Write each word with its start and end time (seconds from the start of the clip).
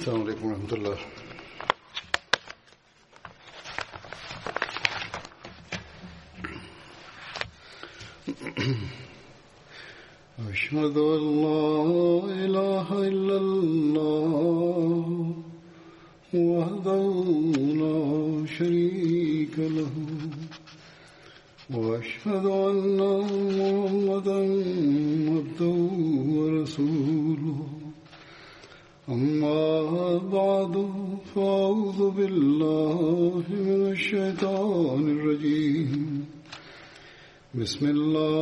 السلام 0.00 0.22
عليكم 0.22 0.46
ورحمة 0.46 0.72
الله 0.72 0.96
بسم 37.64 37.86
الله 37.86 38.33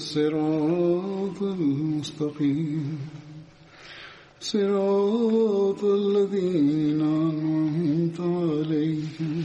الصراط 0.00 1.42
المستقيم 1.42 2.98
صراط 4.40 5.84
الذين 5.84 7.00
أنعمت 7.00 8.20
عليهم 8.20 9.44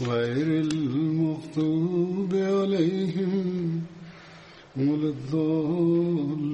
غير 0.00 0.60
المغضوب 0.60 2.34
عليهم 2.34 3.82
ولا 4.76 5.08
الضالين 5.08 6.52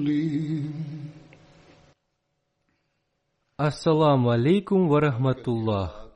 Ассаламу 3.59 4.29
алейкум 4.29 4.87
ва 4.87 5.01
рахматуллах. 5.01 6.09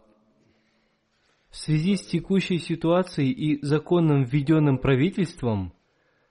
В 1.50 1.58
связи 1.58 1.98
с 1.98 2.06
текущей 2.06 2.58
ситуацией 2.58 3.32
и 3.32 3.60
законом, 3.66 4.24
введенным 4.24 4.78
правительством, 4.78 5.74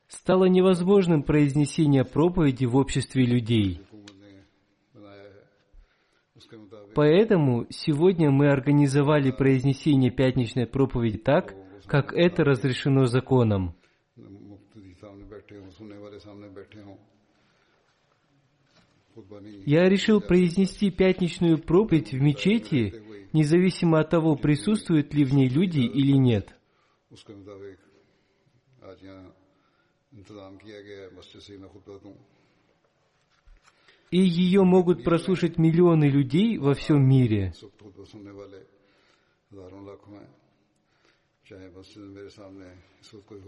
стало 0.08 0.45
невозможным 0.45 1.23
произнесение 1.23 2.05
проповеди 2.05 2.66
в 2.66 2.75
обществе 2.75 3.25
людей. 3.25 3.81
Поэтому 6.95 7.67
сегодня 7.69 8.31
мы 8.31 8.50
организовали 8.50 9.31
произнесение 9.31 10.09
пятничной 10.09 10.66
проповеди 10.66 11.19
так, 11.19 11.53
как 11.85 12.11
это 12.13 12.44
разрешено 12.44 13.05
законом. 13.05 13.75
Я 19.66 19.89
решил 19.89 20.22
произнести 20.22 20.91
пятничную 20.91 21.59
проповедь 21.59 22.12
в 22.12 22.22
мечети, 22.22 22.94
независимо 23.34 24.00
от 24.00 24.09
того, 24.09 24.35
присутствуют 24.35 25.13
ли 25.13 25.23
в 25.23 25.34
ней 25.34 25.50
люди 25.50 25.79
или 25.79 26.13
нет. 26.13 26.56
И 34.09 34.19
ее 34.19 34.63
могут 34.63 35.03
прослушать 35.03 35.57
миллионы 35.57 36.05
людей 36.05 36.57
во 36.57 36.73
всем 36.73 37.07
мире. 37.07 37.53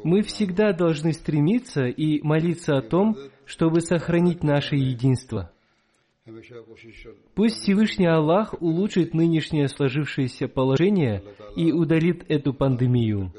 Мы 0.03 0.21
всегда 0.21 0.73
должны 0.73 1.13
стремиться 1.13 1.87
и 1.87 2.21
молиться 2.21 2.77
о 2.77 2.81
том, 2.81 3.17
чтобы 3.45 3.81
сохранить 3.81 4.43
наше 4.43 4.75
единство. 4.75 5.51
Пусть 7.35 7.61
Всевышний 7.61 8.05
Аллах 8.05 8.53
улучшит 8.61 9.13
нынешнее 9.13 9.67
сложившееся 9.67 10.47
положение 10.47 11.23
и 11.55 11.71
удалит 11.71 12.23
эту 12.29 12.53
пандемию. 12.53 13.33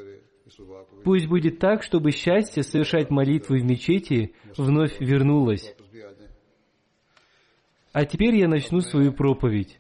Пусть 1.05 1.27
будет 1.27 1.59
так, 1.59 1.83
чтобы 1.83 2.11
счастье 2.11 2.63
совершать 2.63 3.11
молитвы 3.11 3.61
в 3.61 3.65
мечети 3.65 4.35
вновь 4.57 5.01
вернулось. 5.01 5.75
А 7.93 8.05
теперь 8.05 8.37
я 8.37 8.49
начну 8.49 8.81
свою 8.81 9.13
проповедь. 9.13 9.79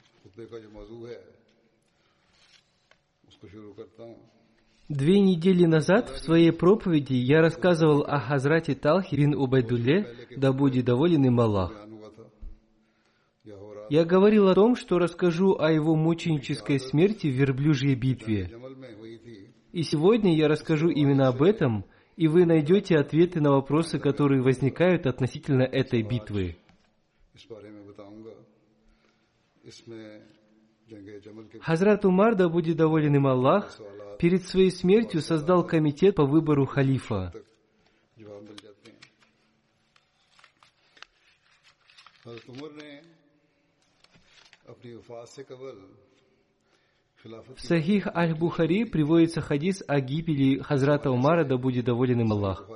Две 4.88 5.20
недели 5.20 5.66
назад 5.66 6.10
в 6.10 6.18
своей 6.18 6.50
проповеди 6.50 7.14
я 7.14 7.40
рассказывал 7.40 8.02
о 8.02 8.18
Хазрате 8.18 8.74
Талхи 8.74 9.14
бин 9.14 9.34
Убайдуле, 9.34 10.26
да 10.36 10.52
будет 10.52 10.86
доволен 10.86 11.24
им 11.24 11.38
Аллах. 11.38 11.72
Я 13.88 14.04
говорил 14.04 14.48
о 14.48 14.54
том, 14.54 14.74
что 14.74 14.98
расскажу 14.98 15.56
о 15.58 15.70
его 15.70 15.94
мученической 15.94 16.80
смерти 16.80 17.28
в 17.28 17.34
верблюжьей 17.34 17.94
битве. 17.94 18.50
И 19.72 19.82
сегодня 19.84 20.34
я 20.34 20.48
расскажу 20.48 20.88
именно 20.88 21.28
об 21.28 21.42
этом, 21.42 21.84
и 22.16 22.26
вы 22.26 22.44
найдете 22.44 22.96
ответы 22.96 23.40
на 23.40 23.52
вопросы, 23.52 23.98
которые 23.98 24.42
возникают 24.42 25.06
относительно 25.06 25.62
этой 25.62 26.02
битвы. 26.02 26.56
Хазрат 31.60 32.04
Умар, 32.04 32.34
да 32.34 32.48
будет 32.48 32.76
доволен 32.76 33.14
им 33.14 33.26
Аллах, 33.28 33.78
перед 34.18 34.42
своей 34.44 34.72
смертью 34.72 35.20
создал 35.20 35.64
комитет 35.64 36.16
по 36.16 36.24
выбору 36.26 36.66
халифа. 36.66 37.32
Хазрат 42.24 42.48
Умар 42.48 42.72
в 47.22 47.60
Сахих 47.60 48.06
Аль-Бухари 48.06 48.84
приводится 48.86 49.42
хадис 49.42 49.82
о 49.86 50.00
гибели 50.00 50.58
Хазрата 50.60 51.10
Умара, 51.10 51.44
да 51.44 51.58
будет 51.58 51.84
доволен 51.84 52.20
им 52.20 52.32
Аллах. 52.32 52.66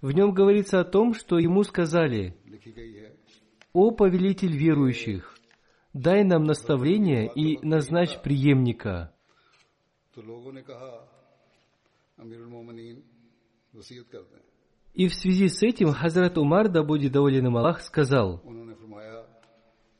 В 0.00 0.10
нем 0.12 0.32
говорится 0.32 0.80
о 0.80 0.84
том, 0.84 1.12
что 1.12 1.38
ему 1.38 1.64
сказали, 1.64 2.34
«О 3.74 3.90
повелитель 3.90 4.56
верующих, 4.56 5.36
дай 5.92 6.24
нам 6.24 6.44
наставление 6.44 7.30
и 7.34 7.58
назначь 7.66 8.18
преемника». 8.22 9.12
И 14.94 15.08
в 15.08 15.14
связи 15.14 15.48
с 15.48 15.62
этим 15.62 15.92
Хазрат 15.92 16.38
Умар, 16.38 16.70
да 16.70 16.82
будет 16.82 17.12
доволен 17.12 17.46
им 17.46 17.56
Аллах, 17.58 17.82
сказал– 17.82 18.42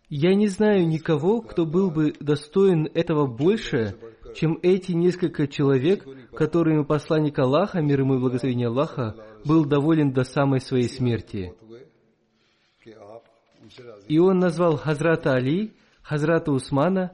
я 0.08 0.36
не 0.36 0.46
знаю 0.46 0.86
никого, 0.86 1.40
кто 1.42 1.66
был 1.66 1.90
бы 1.90 2.12
достоин 2.20 2.88
этого 2.94 3.26
больше, 3.26 3.96
чем 4.36 4.58
эти 4.62 4.92
несколько 4.92 5.48
человек, 5.48 6.06
которыми 6.32 6.84
посланник 6.84 7.38
Аллаха, 7.38 7.80
мир 7.80 8.00
ему 8.00 8.14
и 8.14 8.20
благословение 8.20 8.68
Аллаха, 8.68 9.16
был 9.44 9.64
доволен 9.64 10.12
до 10.12 10.22
самой 10.22 10.60
своей 10.60 10.88
смерти. 10.88 11.54
И 14.06 14.18
он 14.18 14.38
назвал 14.38 14.76
Хазрата 14.76 15.32
Али, 15.32 15.74
Хазрата 16.02 16.52
Усмана, 16.52 17.12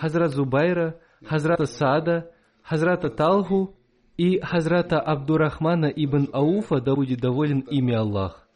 Хазрат 0.00 0.32
Зубайра, 0.32 0.98
Хазрата 1.24 1.66
Сада, 1.66 2.32
Хазрата 2.62 3.08
Талгу 3.08 3.76
и 4.16 4.40
Хазрата 4.40 4.98
Абдурахмана 4.98 5.86
ибн 5.86 6.28
Ауфа, 6.32 6.80
да 6.80 6.96
будет 6.96 7.20
доволен 7.20 7.60
ими 7.70 7.94
Аллах. 7.94 8.48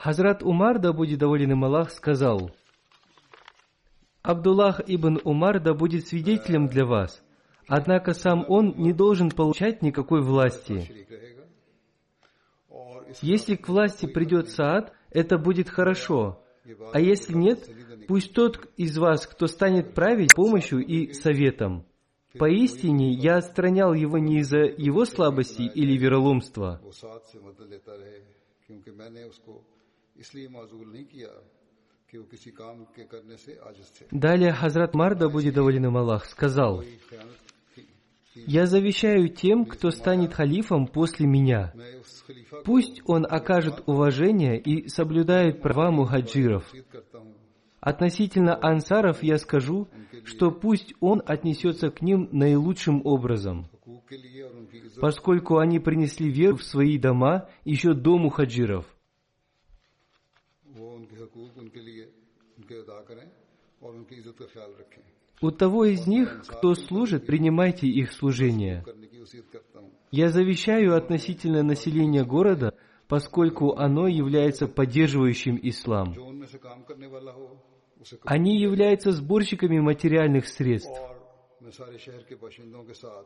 Хазрат 0.00 0.42
Умар, 0.42 0.78
да 0.78 0.92
будет 0.92 1.18
доволен 1.18 1.52
им 1.52 1.64
Аллах, 1.64 1.90
сказал, 1.90 2.50
«Абдуллах 4.22 4.80
ибн 4.86 5.18
Умар 5.24 5.60
да 5.60 5.74
будет 5.74 6.06
свидетелем 6.08 6.66
для 6.66 6.86
вас, 6.86 7.22
однако 7.68 8.14
сам 8.14 8.44
он 8.48 8.74
не 8.76 8.92
должен 8.92 9.30
получать 9.30 9.82
никакой 9.82 10.22
власти. 10.22 11.06
Если 13.20 13.56
к 13.56 13.68
власти 13.68 14.06
придет 14.06 14.50
Саад, 14.50 14.92
это 15.10 15.38
будет 15.38 15.68
хорошо, 15.68 16.42
а 16.92 17.00
если 17.00 17.34
нет, 17.34 17.68
пусть 18.08 18.32
тот 18.32 18.68
из 18.76 18.96
вас, 18.96 19.26
кто 19.26 19.46
станет 19.46 19.94
править 19.94 20.34
помощью 20.34 20.84
и 20.84 21.12
советом. 21.12 21.84
Поистине, 22.38 23.12
я 23.12 23.36
отстранял 23.36 23.92
его 23.94 24.18
не 24.18 24.38
из-за 24.38 24.58
его 24.58 25.04
слабости 25.04 25.62
или 25.62 25.96
вероломства. 25.96 26.80
वो 28.63 28.65
साथ 28.65 28.67
से 28.67 28.73
मदद 28.73 28.87
लेता 28.87 28.89
रहे 28.89 28.89
क्योंकि 28.89 28.91
मैंने 28.91 29.23
उसको 29.23 29.63
इसलिए 30.19 30.47
माजूल 30.47 30.91
नहीं 30.93 31.05
किया 31.05 31.59
कि 32.11 32.17
वो 32.17 32.23
किसी 32.23 32.51
काम 32.51 32.83
के 32.95 33.03
करने 33.03 33.37
से 33.37 33.57
आजिज 33.67 33.87
थे 33.95 34.19
Далее 34.19 34.53
Хазрат 34.53 34.93
Марда, 34.93 35.29
будет 35.29 35.53
доволен 35.53 35.85
им 35.85 35.97
Аллах, 35.97 36.25
сказал, 36.25 36.77
कोई 36.77 36.99
खयानत 37.09 37.37
की 37.75 37.87
«Я 38.47 38.65
завещаю 38.65 39.29
тем, 39.29 39.65
кто 39.65 39.91
станет 39.91 40.33
халифом 40.33 40.87
после 40.87 41.27
меня. 41.27 41.71
मैं 41.75 41.99
उस 41.99 42.23
खलीफा 42.27 42.57
को 42.57 42.63
Пусть 42.63 43.01
он 43.05 43.25
окажет 43.29 43.83
уважение 43.85 44.59
и 44.59 44.87
соблюдает 44.87 45.61
права 45.61 45.91
мухаджиров. 45.91 46.63
वसीयत 46.73 46.87
करता 46.91 47.17
हूँ 47.19 47.33
Относительно 47.81 48.57
ансаров 48.61 49.23
я 49.23 49.37
скажу, 49.37 49.87
что 50.25 50.51
пусть 50.51 50.93
он 50.99 51.21
отнесется 51.25 51.91
к 51.91 52.01
ним 52.01 52.27
наилучшим 52.31 53.01
образом, 53.05 53.69
поскольку 55.00 55.58
они 55.58 55.78
принесли 55.78 56.30
веру 56.30 56.56
в 56.56 56.64
свои 56.64 56.98
дома 56.98 57.48
еще 57.64 57.94
до 57.94 58.18
мухаджиров. 58.18 58.86
У 65.40 65.50
того 65.50 65.84
из 65.84 66.06
них, 66.06 66.42
кто 66.46 66.74
служит, 66.74 67.26
принимайте 67.26 67.86
их 67.86 68.12
служение. 68.12 68.84
Я 70.10 70.28
завещаю 70.28 70.96
относительно 70.96 71.62
населения 71.62 72.24
города, 72.24 72.74
поскольку 73.08 73.74
оно 73.74 74.06
является 74.06 74.66
поддерживающим 74.68 75.58
ислам. 75.62 76.14
Они 78.22 78.58
являются 78.58 79.12
сборщиками 79.12 79.80
материальных 79.80 80.46
средств. 80.46 80.98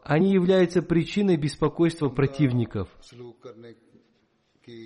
Они 0.05 0.33
являются 0.33 0.83
причиной 0.83 1.37
беспокойства 1.37 2.09
противников. 2.09 2.89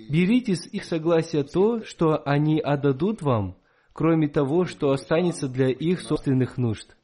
Берите 0.09 0.55
с 0.55 0.65
их 0.67 0.85
согласия 0.85 1.43
то, 1.43 1.83
что 1.83 2.21
они 2.25 2.59
отдадут 2.59 3.21
вам, 3.21 3.57
кроме 3.91 4.27
того, 4.27 4.65
что 4.65 4.91
останется 4.91 5.47
для 5.47 5.69
их 5.69 6.01
собственных 6.01 6.57
нужд. 6.57 6.95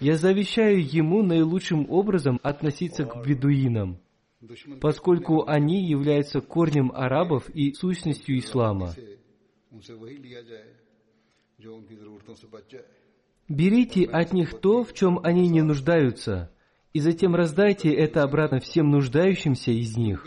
Я 0.00 0.16
завещаю 0.16 0.82
ему 0.82 1.22
наилучшим 1.22 1.90
образом 1.90 2.40
относиться 2.42 3.04
к 3.04 3.24
бедуинам, 3.24 4.00
поскольку 4.80 5.46
они 5.46 5.86
являются 5.86 6.40
корнем 6.40 6.90
арабов 6.94 7.48
и 7.50 7.72
сущностью 7.74 8.38
ислама. 8.38 8.94
Берите 13.48 14.04
от 14.04 14.32
них 14.32 14.60
то, 14.60 14.84
в 14.84 14.94
чем 14.94 15.20
они 15.22 15.48
не 15.48 15.62
нуждаются, 15.62 16.50
и 16.92 17.00
затем 17.00 17.34
раздайте 17.34 17.92
это 17.92 18.22
обратно 18.22 18.60
всем 18.60 18.90
нуждающимся 18.90 19.70
из 19.70 19.96
них. 19.96 20.26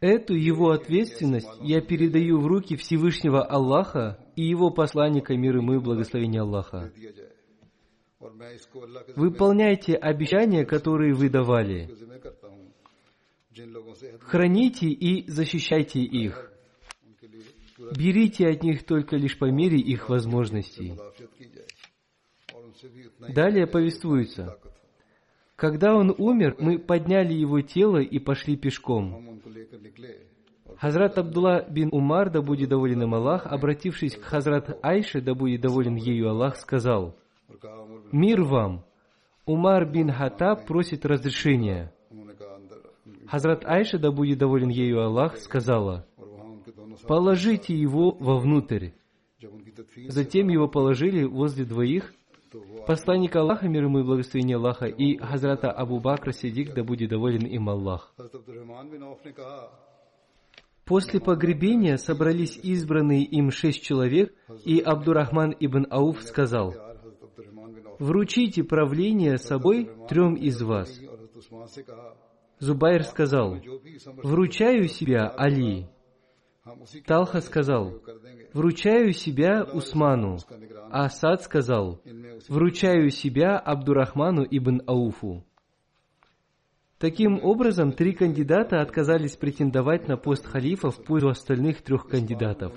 Эту 0.00 0.34
его 0.34 0.70
ответственность 0.70 1.48
я 1.60 1.80
передаю 1.80 2.40
в 2.40 2.46
руки 2.46 2.76
Всевышнего 2.76 3.42
Аллаха 3.42 4.18
и 4.36 4.42
его 4.42 4.70
посланника 4.70 5.36
мир 5.36 5.56
и 5.56 5.60
и 5.60 5.78
благословения 5.78 6.42
Аллаха. 6.42 6.92
Выполняйте 9.16 9.94
обещания, 9.94 10.64
которые 10.64 11.14
вы 11.14 11.28
давали. 11.28 11.90
Храните 14.20 14.88
и 14.88 15.28
защищайте 15.28 16.00
их. 16.00 16.53
Берите 17.96 18.48
от 18.48 18.62
них 18.62 18.84
только 18.84 19.16
лишь 19.16 19.38
по 19.38 19.46
мере 19.50 19.78
их 19.78 20.08
возможностей. 20.08 20.94
Далее 23.28 23.66
повествуется. 23.66 24.58
Когда 25.56 25.94
он 25.94 26.14
умер, 26.16 26.56
мы 26.58 26.78
подняли 26.78 27.32
его 27.32 27.60
тело 27.60 27.98
и 27.98 28.18
пошли 28.18 28.56
пешком. 28.56 29.40
Хазрат 30.76 31.18
Абдулла 31.18 31.64
бин 31.68 31.90
Умар, 31.92 32.30
да 32.30 32.42
будет 32.42 32.68
доволен 32.70 33.02
им 33.02 33.14
Аллах, 33.14 33.46
обратившись 33.46 34.16
к 34.16 34.22
Хазрат 34.22 34.78
Айше, 34.82 35.20
да 35.20 35.34
будет 35.34 35.60
доволен 35.60 35.94
ею 35.94 36.28
Аллах, 36.28 36.56
сказал, 36.56 37.16
«Мир 38.10 38.42
вам! 38.42 38.84
Умар 39.46 39.88
бин 39.88 40.10
Хатаб 40.10 40.66
просит 40.66 41.06
разрешения». 41.06 41.92
Хазрат 43.28 43.64
Айша, 43.64 43.98
да 43.98 44.10
будет 44.10 44.38
доволен 44.38 44.68
ею 44.68 45.02
Аллах, 45.02 45.36
сказала, 45.36 46.06
положите 47.06 47.74
его 47.74 48.10
вовнутрь. 48.12 48.90
Затем 50.08 50.48
его 50.48 50.68
положили 50.68 51.24
возле 51.24 51.64
двоих, 51.64 52.12
посланника 52.86 53.40
Аллаха, 53.40 53.68
мир 53.68 53.84
ему 53.84 54.00
и 54.00 54.02
благословение 54.02 54.56
Аллаха, 54.56 54.86
и 54.86 55.16
Хазрата 55.18 55.70
Абу 55.70 56.00
Бакра 56.00 56.32
Сидик, 56.32 56.74
да 56.74 56.84
будет 56.84 57.10
доволен 57.10 57.46
им 57.46 57.68
Аллах. 57.68 58.14
После 60.84 61.18
погребения 61.18 61.96
собрались 61.96 62.58
избранные 62.62 63.24
им 63.24 63.50
шесть 63.50 63.82
человек, 63.82 64.34
и 64.64 64.80
Абдурахман 64.80 65.54
ибн 65.58 65.86
Ауф 65.90 66.22
сказал, 66.22 66.74
«Вручите 67.98 68.64
правление 68.64 69.38
собой 69.38 69.90
трем 70.08 70.34
из 70.34 70.60
вас». 70.60 70.90
Зубайр 72.58 73.02
сказал, 73.04 73.56
«Вручаю 74.22 74.88
себя 74.88 75.28
Али, 75.28 75.88
Талха 77.06 77.42
сказал, 77.42 78.00
«Вручаю 78.54 79.12
себя 79.12 79.64
Усману», 79.64 80.38
а 80.90 81.04
Асад 81.04 81.42
сказал, 81.42 82.00
«Вручаю 82.48 83.10
себя 83.10 83.58
Абдурахману 83.58 84.46
ибн 84.50 84.80
Ауфу». 84.86 85.44
Таким 86.98 87.44
образом, 87.44 87.92
три 87.92 88.14
кандидата 88.14 88.80
отказались 88.80 89.36
претендовать 89.36 90.08
на 90.08 90.16
пост 90.16 90.46
халифа 90.46 90.90
в 90.90 91.04
пользу 91.04 91.28
остальных 91.28 91.82
трех 91.82 92.06
кандидатов. 92.08 92.72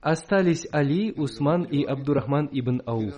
Остались 0.00 0.68
Али, 0.70 1.12
Усман 1.12 1.64
и 1.64 1.82
Абдурахман 1.82 2.48
ибн 2.52 2.82
Ауф. 2.86 3.14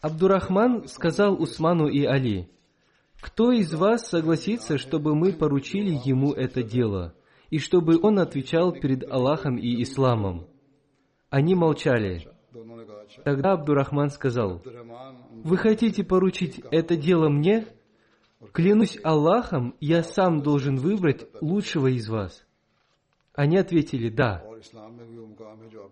Абдурахман 0.00 0.88
сказал 0.88 1.34
Усману 1.34 1.88
и 1.88 2.04
Али, 2.06 2.48
«Кто 3.20 3.52
из 3.52 3.74
вас 3.74 4.08
согласится, 4.08 4.78
чтобы 4.78 5.14
мы 5.14 5.34
поручили 5.34 5.90
ему 6.08 6.32
это 6.32 6.62
дело?» 6.62 7.14
и 7.50 7.58
чтобы 7.58 7.98
он 8.00 8.18
отвечал 8.18 8.72
перед 8.72 9.10
Аллахом 9.10 9.56
и 9.56 9.82
Исламом. 9.82 10.46
Они 11.30 11.54
молчали. 11.54 12.28
Тогда 13.24 13.52
Абдурахман 13.52 14.10
сказал, 14.10 14.62
«Вы 15.44 15.56
хотите 15.56 16.04
поручить 16.04 16.60
это 16.70 16.96
дело 16.96 17.28
мне? 17.28 17.66
Клянусь 18.52 18.98
Аллахом, 19.02 19.74
я 19.80 20.02
сам 20.02 20.42
должен 20.42 20.76
выбрать 20.76 21.26
лучшего 21.40 21.88
из 21.88 22.08
вас». 22.08 22.46
Они 23.34 23.56
ответили 23.56 24.08
«Да». 24.08 24.44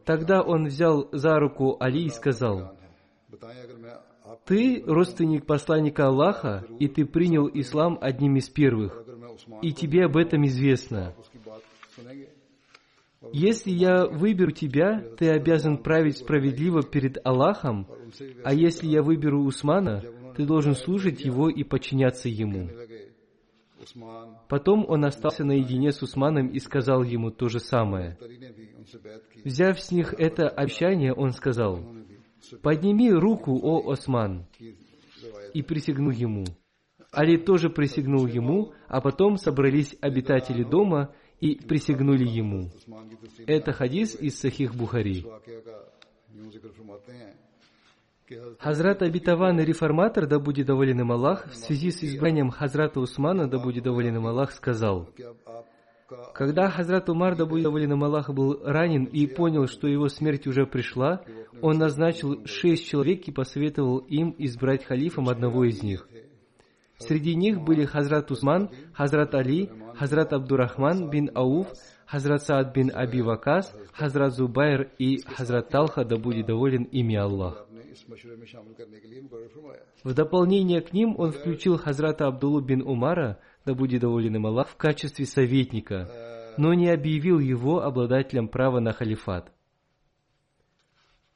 Тогда 0.05 0.43
он 0.43 0.67
взял 0.67 1.09
за 1.13 1.39
руку 1.39 1.77
Али 1.81 2.05
и 2.05 2.11
сказал, 2.11 2.77
«Ты 4.45 4.83
родственник 4.87 5.47
посланника 5.47 6.09
Аллаха, 6.09 6.65
и 6.79 6.89
ты 6.89 7.07
принял 7.07 7.49
ислам 7.49 7.99
одним 8.01 8.37
из 8.37 8.49
первых, 8.49 9.05
и 9.63 9.73
тебе 9.73 10.05
об 10.05 10.17
этом 10.17 10.45
известно 10.47 11.15
если 13.37 13.71
я 13.71 14.07
выберу 14.07 14.51
тебя, 14.51 15.05
ты 15.19 15.29
обязан 15.29 15.77
править 15.77 16.17
справедливо 16.17 16.83
перед 16.83 17.19
Аллахом, 17.23 17.87
а 18.43 18.55
если 18.55 18.87
я 18.87 19.03
выберу 19.03 19.43
Усмана, 19.43 20.03
ты 20.35 20.47
должен 20.47 20.75
служить 20.75 21.23
его 21.23 21.51
и 21.51 21.63
подчиняться 21.63 22.31
ему. 22.31 22.71
Потом 24.49 24.87
он 24.89 25.05
остался 25.05 25.45
наедине 25.45 25.93
с 25.93 26.01
Усманом 26.03 26.49
и 26.49 26.59
сказал 26.61 27.03
ему 27.03 27.31
то 27.31 27.49
же 27.51 27.61
самое. 27.61 28.17
Взяв 29.45 29.81
с 29.81 29.93
них 29.93 30.15
это 30.17 30.49
обещание, 30.49 31.13
он 31.13 31.33
сказал, 31.33 31.81
«Подними 32.63 33.13
руку, 33.13 33.59
о 33.63 33.91
Осман!» 33.91 34.47
и 35.53 35.63
присягну 35.63 36.11
ему. 36.11 36.45
Али 37.13 37.37
тоже 37.37 37.69
присягнул 37.69 38.27
ему, 38.27 38.73
а 38.89 39.03
потом 39.03 39.37
собрались 39.37 39.95
обитатели 40.01 40.65
дома– 40.65 41.15
и 41.41 41.57
присягнули 41.57 42.25
ему. 42.25 42.71
Это 43.47 43.73
хадис 43.73 44.15
из 44.15 44.39
Сахих 44.39 44.75
Бухари. 44.75 45.25
Хазрат 48.59 49.03
обетованный 49.03 49.65
реформатор, 49.65 50.27
да 50.27 50.41
будет 50.41 50.67
доволен 50.67 51.01
им 51.01 51.13
Аллах, 51.13 51.49
в 51.49 51.55
связи 51.55 51.91
с 51.91 52.03
избранием 52.03 52.51
Хазрата 52.51 52.99
Усмана, 52.99 53.49
да 53.49 53.59
будет 53.59 53.85
доволен 53.85 54.17
им 54.17 54.27
Аллах, 54.27 54.51
сказал, 54.51 55.09
когда 56.35 56.69
Хазрат 56.69 57.09
Умар, 57.09 57.37
да 57.37 57.47
будет 57.47 57.63
доволен 57.63 57.93
им 57.93 58.03
Аллах, 58.03 58.31
был 58.31 58.61
ранен 58.65 59.05
и 59.05 59.29
понял, 59.29 59.69
что 59.69 59.87
его 59.87 60.09
смерть 60.09 60.49
уже 60.49 60.67
пришла, 60.67 61.23
он 61.63 61.79
назначил 61.79 62.45
шесть 62.47 62.87
человек 62.89 63.29
и 63.29 63.33
посоветовал 63.33 63.99
им 63.99 64.35
избрать 64.39 64.85
халифом 64.85 65.29
одного 65.29 65.65
из 65.65 65.83
них– 65.83 66.09
Среди 66.99 67.35
них 67.35 67.61
были 67.61 67.85
Хазрат 67.85 68.31
Узман, 68.31 68.71
Хазрат 68.95 69.35
Али, 69.35 69.71
Хазрат 69.97 70.33
Абдурахман 70.33 71.11
бин 71.11 71.31
Ауф, 71.35 71.69
Хазрат 72.07 72.43
Саад 72.43 72.75
бин 72.75 72.91
Аби 72.95 73.21
Вакас, 73.21 73.75
Хазрат 73.93 74.33
Зубайр 74.35 74.91
и 74.99 75.19
Хазрат 75.23 75.69
Талха, 75.69 76.05
да 76.05 76.17
будет 76.17 76.47
доволен 76.47 76.85
ими 76.85 77.17
Аллах. 77.17 77.67
В 80.05 80.15
дополнение 80.15 80.81
к 80.81 80.93
ним 80.93 81.15
он 81.19 81.33
включил 81.33 81.77
Хазрата 81.77 82.27
Абдулу 82.27 82.61
бин 82.61 82.83
Умара, 82.83 83.41
да 83.67 83.75
будет 83.75 84.01
доволен 84.01 84.37
им 84.37 84.47
Аллах, 84.47 84.69
в 84.69 84.77
качестве 84.77 85.27
советника, 85.27 86.55
но 86.57 86.73
не 86.73 86.89
объявил 86.89 87.39
его 87.41 87.83
обладателем 87.83 88.49
права 88.49 88.81
на 88.81 88.93
халифат. 88.93 89.53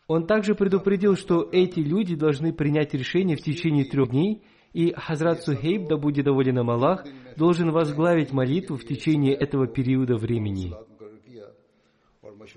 Он 0.07 0.27
также 0.27 0.55
предупредил, 0.55 1.17
что 1.17 1.49
эти 1.53 1.81
люди 1.81 2.17
должны 2.17 2.53
принять 2.53 2.95
решение 2.95 3.37
в 3.37 3.43
течение 3.43 3.85
трех 3.85 4.09
дней– 4.09 4.43
и 4.73 4.93
Хазрат 4.93 5.43
Сухейб, 5.43 5.89
да 5.89 5.97
будет 5.97 6.25
доволен 6.25 6.59
им 6.59 6.71
Аллах, 6.71 7.05
должен 7.37 7.71
возглавить 7.71 8.33
молитву 8.33 8.77
в 8.77 8.85
течение 8.85 9.35
этого 9.35 9.67
периода 9.67 10.17
времени. 10.17 10.73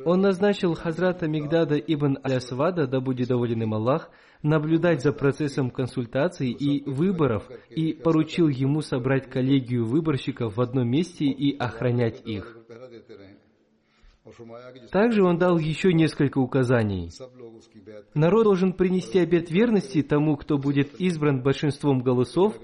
Он 0.05 0.21
назначил 0.21 0.75
Хазрата 0.75 1.27
Мигдада 1.27 1.77
ибн 1.77 2.17
Алясвада, 2.23 2.87
да 2.87 2.99
будет 2.99 3.27
доволен 3.27 3.63
им 3.63 3.73
Аллах, 3.73 4.09
наблюдать 4.41 5.01
за 5.01 5.13
процессом 5.13 5.69
консультаций 5.69 6.51
и 6.51 6.87
выборов 6.89 7.49
и 7.69 7.93
поручил 7.93 8.47
ему 8.47 8.81
собрать 8.81 9.29
коллегию 9.29 9.85
выборщиков 9.85 10.57
в 10.57 10.61
одном 10.61 10.89
месте 10.89 11.25
и 11.25 11.57
охранять 11.57 12.21
их. 12.25 12.57
Также 14.91 15.23
он 15.23 15.37
дал 15.37 15.57
еще 15.57 15.93
несколько 15.93 16.37
указаний. 16.37 17.09
Народ 18.13 18.45
должен 18.45 18.73
принести 18.73 19.19
обет 19.19 19.51
верности 19.51 20.01
тому, 20.01 20.37
кто 20.37 20.57
будет 20.57 20.99
избран 20.99 21.41
большинством 21.41 21.99
голосов, 22.01 22.57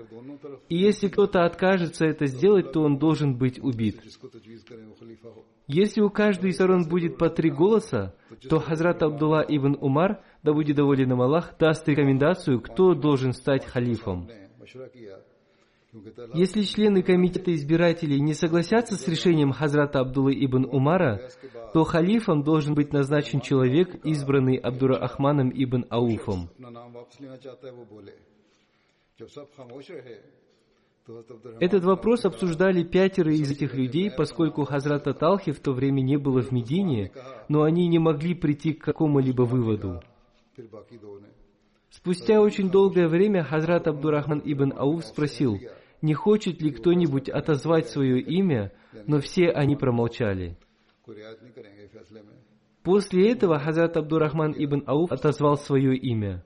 и 0.69 0.77
если 0.77 1.09
кто-то 1.09 1.43
откажется 1.43 2.05
это 2.05 2.27
сделать, 2.27 2.71
то 2.71 2.81
он 2.81 2.97
должен 2.97 3.37
быть 3.37 3.59
убит. 3.59 4.01
Если 5.67 6.01
у 6.01 6.09
каждой 6.09 6.51
из 6.51 6.55
сторон 6.55 6.87
будет 6.87 7.17
по 7.17 7.29
три 7.29 7.51
голоса, 7.51 8.15
то 8.49 8.59
Хазрат 8.59 9.03
Абдулла 9.03 9.45
ибн 9.47 9.77
Умар, 9.79 10.23
да 10.43 10.53
будет 10.53 10.77
доволен 10.77 11.11
им 11.11 11.21
Аллах, 11.21 11.57
даст 11.59 11.87
рекомендацию, 11.87 12.61
кто 12.61 12.93
должен 12.93 13.33
стать 13.33 13.65
халифом. 13.65 14.29
Если 16.35 16.61
члены 16.61 17.01
комитета 17.01 17.53
избирателей 17.55 18.19
не 18.19 18.35
согласятся 18.35 18.95
с 18.95 19.07
решением 19.07 19.51
Хазрата 19.51 19.99
Абдулы 19.99 20.33
ибн 20.33 20.65
Умара, 20.65 21.29
то 21.73 21.83
халифом 21.83 22.43
должен 22.43 22.75
быть 22.75 22.93
назначен 22.93 23.41
человек, 23.41 23.95
избранный 24.05 24.57
Абдура 24.57 24.97
Ахманом 24.97 25.49
ибн 25.49 25.85
Ауфом. 25.89 26.49
Этот 31.59 31.83
вопрос 31.83 32.25
обсуждали 32.25 32.83
пятеро 32.83 33.33
из 33.33 33.49
этих 33.49 33.73
людей, 33.73 34.11
поскольку 34.15 34.65
Хазрата 34.65 35.15
Талхи 35.15 35.51
в 35.51 35.59
то 35.59 35.71
время 35.71 36.01
не 36.01 36.17
было 36.17 36.43
в 36.43 36.51
Медине, 36.51 37.11
но 37.47 37.63
они 37.63 37.87
не 37.87 37.97
могли 37.97 38.35
прийти 38.35 38.73
к 38.73 38.83
какому-либо 38.83 39.41
выводу. 39.41 40.03
Спустя 41.89 42.39
очень 42.39 42.69
долгое 42.69 43.07
время 43.07 43.43
Хазрат 43.43 43.87
Абдурахман 43.87 44.43
ибн 44.45 44.71
Ауф 44.77 45.03
спросил– 45.03 45.57
не 46.01 46.13
хочет 46.13 46.61
ли 46.61 46.71
кто-нибудь 46.71 47.29
отозвать 47.29 47.89
свое 47.89 48.19
имя, 48.21 48.71
но 49.05 49.19
все 49.19 49.49
они 49.49 49.75
промолчали. 49.75 50.57
После 52.83 53.31
этого 53.31 53.59
Хазрат 53.59 53.97
Абдурахман 53.97 54.53
ибн 54.57 54.83
Ауф 54.85 55.11
отозвал 55.11 55.57
свое 55.57 55.95
имя. 55.97 56.43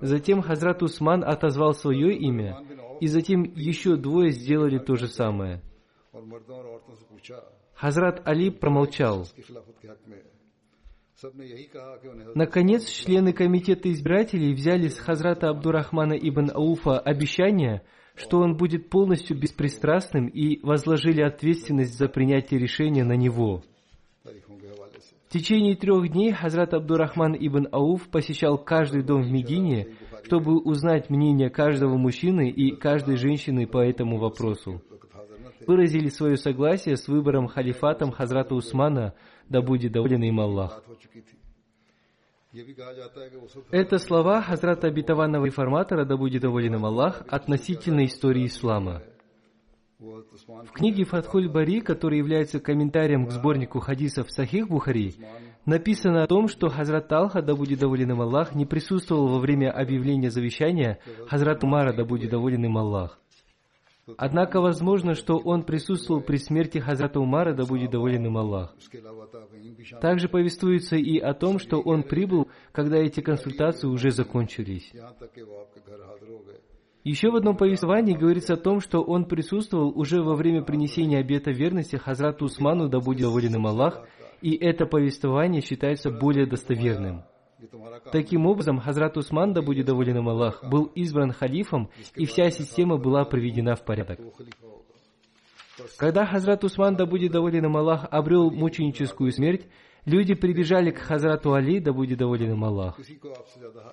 Затем 0.00 0.42
Хазрат 0.42 0.82
Усман 0.82 1.24
отозвал 1.24 1.74
свое 1.74 2.16
имя, 2.16 2.58
и 3.00 3.06
затем 3.06 3.44
еще 3.54 3.96
двое 3.96 4.30
сделали 4.30 4.78
то 4.78 4.96
же 4.96 5.06
самое. 5.06 5.62
Хазрат 7.74 8.26
Али 8.26 8.50
промолчал. 8.50 9.26
Наконец, 12.34 12.88
члены 12.88 13.32
комитета 13.32 13.90
избирателей 13.90 14.52
взяли 14.52 14.88
с 14.88 14.98
Хазрата 14.98 15.48
Абдурахмана 15.48 16.14
ибн 16.14 16.50
Ауфа 16.52 16.98
обещание– 16.98 17.82
что 18.14 18.40
он 18.40 18.56
будет 18.56 18.90
полностью 18.90 19.38
беспристрастным 19.38 20.26
и 20.28 20.60
возложили 20.64 21.20
ответственность 21.20 21.98
за 21.98 22.08
принятие 22.08 22.60
решения 22.60 23.04
на 23.04 23.16
него. 23.16 23.62
В 25.28 25.32
течение 25.36 25.74
трех 25.74 26.12
дней 26.12 26.32
Хазрат 26.32 26.74
Абдурахман 26.74 27.34
ибн 27.34 27.66
Ауф 27.72 28.08
посещал 28.08 28.56
каждый 28.56 29.02
дом 29.02 29.22
в 29.22 29.30
Медине, 29.32 29.88
чтобы 30.22 30.60
узнать 30.60 31.10
мнение 31.10 31.50
каждого 31.50 31.96
мужчины 31.96 32.50
и 32.50 32.70
каждой 32.76 33.16
женщины 33.16 33.66
по 33.66 33.78
этому 33.78 34.18
вопросу. 34.18 34.80
Выразили 35.66 36.08
свое 36.08 36.36
согласие 36.36 36.96
с 36.96 37.08
выбором 37.08 37.48
халифатом 37.48 38.12
Хазрата 38.12 38.54
Усмана, 38.54 39.14
да 39.48 39.60
будет 39.60 39.92
доволен 39.92 40.22
им 40.22 40.38
Аллах. 40.38 40.84
Это 43.72 43.98
слова 43.98 44.40
Хазрата 44.40 44.86
обетованного 44.86 45.46
реформатора, 45.46 46.04
да 46.04 46.16
будет 46.16 46.42
доволен 46.42 46.76
им 46.76 46.84
Аллах, 46.86 47.24
относительно 47.28 48.04
истории 48.04 48.46
ислама. 48.46 49.02
В 49.98 50.72
книге 50.72 51.04
Фатхуль 51.04 51.48
Бари, 51.48 51.80
которая 51.80 52.18
является 52.18 52.60
комментарием 52.60 53.26
к 53.26 53.32
сборнику 53.32 53.80
хадисов 53.80 54.30
Сахих 54.30 54.68
Бухари, 54.68 55.14
написано 55.66 56.22
о 56.22 56.26
том, 56.28 56.46
что 56.46 56.68
Хазрат 56.68 57.08
Талха, 57.08 57.42
да 57.42 57.56
будет 57.56 57.80
доволен 57.80 58.12
им 58.12 58.20
Аллах, 58.20 58.54
не 58.54 58.66
присутствовал 58.66 59.28
во 59.28 59.38
время 59.40 59.72
объявления 59.72 60.30
завещания 60.30 61.00
Хазрат 61.26 61.64
Умара, 61.64 61.92
да 61.92 62.04
будет 62.04 62.30
доволен 62.30 62.64
им 62.64 62.78
Аллах. 62.78 63.18
Однако 64.18 64.60
возможно, 64.60 65.14
что 65.14 65.38
он 65.38 65.64
присутствовал 65.64 66.20
при 66.20 66.36
смерти 66.36 66.78
Хазрата 66.78 67.20
Умара, 67.20 67.54
да 67.54 67.64
будет 67.64 67.90
доволен 67.90 68.26
им 68.26 68.36
Аллах. 68.36 68.74
Также 70.00 70.28
повествуется 70.28 70.96
и 70.96 71.18
о 71.18 71.32
том, 71.32 71.58
что 71.58 71.80
он 71.80 72.02
прибыл, 72.02 72.48
когда 72.72 72.98
эти 72.98 73.20
консультации 73.20 73.86
уже 73.86 74.10
закончились. 74.10 74.92
Еще 77.02 77.30
в 77.30 77.36
одном 77.36 77.56
повествовании 77.56 78.16
говорится 78.16 78.54
о 78.54 78.58
том, 78.58 78.80
что 78.80 79.02
он 79.02 79.26
присутствовал 79.26 79.92
уже 79.94 80.22
во 80.22 80.34
время 80.34 80.62
принесения 80.62 81.20
обета 81.20 81.50
верности 81.50 81.96
Хазрату 81.96 82.46
Усману, 82.46 82.88
да 82.88 83.00
будет 83.00 83.22
доволен 83.22 83.56
им 83.56 83.66
Аллах, 83.66 84.06
и 84.40 84.54
это 84.54 84.86
повествование 84.86 85.60
считается 85.60 86.10
более 86.10 86.46
достоверным. 86.46 87.24
Таким 88.12 88.46
образом, 88.46 88.78
Хазрат 88.78 89.16
Усман, 89.16 89.52
да 89.52 89.62
будет 89.62 89.86
доволен 89.86 90.18
им 90.18 90.28
Аллах, 90.28 90.62
был 90.64 90.84
избран 90.94 91.32
халифом, 91.32 91.90
и 92.14 92.26
вся 92.26 92.50
система 92.50 92.96
была 92.96 93.24
приведена 93.24 93.74
в 93.74 93.84
порядок. 93.84 94.20
Когда 95.96 96.24
Хазрат 96.24 96.64
Усман, 96.64 96.96
да 96.96 97.06
будет 97.06 97.32
доволен 97.32 97.64
им 97.64 97.76
Аллах, 97.76 98.06
обрел 98.10 98.50
мученическую 98.50 99.32
смерть, 99.32 99.66
люди 100.04 100.34
прибежали 100.34 100.90
к 100.90 100.98
Хазрату 100.98 101.52
Али, 101.52 101.80
да 101.80 101.92
будет 101.92 102.18
доволен 102.18 102.52
им 102.52 102.64
Аллах. 102.64 102.98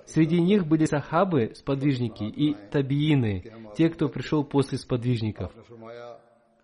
Среди 0.06 0.40
них 0.40 0.66
были 0.66 0.84
сахабы, 0.84 1.52
сподвижники, 1.54 2.24
и 2.24 2.54
табиины, 2.70 3.44
те, 3.76 3.88
кто 3.88 4.08
пришел 4.08 4.44
после 4.44 4.78
сподвижников. 4.78 5.52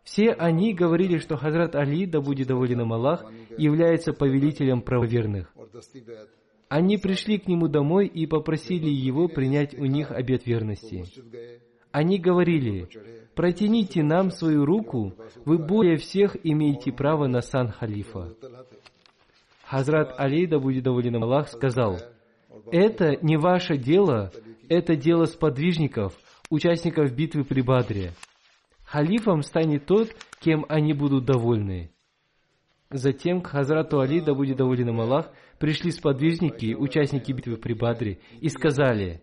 Все 0.05 0.33
они 0.33 0.73
говорили, 0.73 1.19
что 1.19 1.37
Хазрат 1.37 1.75
Али, 1.75 2.07
да 2.07 2.21
будет 2.21 2.47
доволен 2.47 2.81
им 2.81 2.93
Аллах, 2.93 3.25
является 3.59 4.13
повелителем 4.13 4.81
правоверных. 4.81 5.53
Они 6.69 6.99
пришли 6.99 7.39
к 7.39 7.49
нему 7.49 7.69
домой 7.69 8.07
и 8.07 8.27
попросили 8.27 8.91
его 8.91 9.29
принять 9.29 9.75
у 9.75 9.87
них 9.87 10.11
обет 10.11 10.47
верности. 10.47 11.05
Они 11.93 12.19
говорили, 12.19 12.89
«Протяните 13.35 14.03
нам 14.03 14.31
свою 14.31 14.67
руку, 14.67 15.15
вы 15.45 15.59
более 15.59 15.97
всех 15.97 16.37
имеете 16.45 16.93
право 16.93 17.27
на 17.27 17.41
сан 17.41 17.71
халифа». 17.71 18.35
Хазрат 19.65 20.15
Али, 20.19 20.47
да 20.47 20.59
будет 20.59 20.85
доволен 20.85 21.23
Аллах, 21.23 21.49
сказал, 21.49 21.99
«Это 22.71 23.17
не 23.23 23.37
ваше 23.37 23.79
дело, 23.79 24.31
это 24.69 24.97
дело 24.97 25.25
сподвижников, 25.25 26.15
участников 26.51 27.15
битвы 27.15 27.45
при 27.45 27.63
Бадре. 27.63 28.13
Халифом 28.85 29.43
станет 29.43 29.87
тот, 29.87 30.09
кем 30.41 30.67
они 30.69 30.93
будут 30.93 31.25
довольны». 31.25 31.93
Затем 32.91 33.43
к 33.43 33.49
Хазрату 33.49 34.01
Али, 34.01 34.21
да 34.21 34.35
будет 34.35 34.57
доволен 34.57 34.89
им 34.89 35.01
Аллах, 35.01 35.31
пришли 35.59 35.91
сподвижники, 35.91 36.75
участники 36.75 37.33
битвы 37.33 37.59
при 37.59 37.75
Бадре, 37.75 38.19
и 38.41 38.49
сказали, 38.49 39.23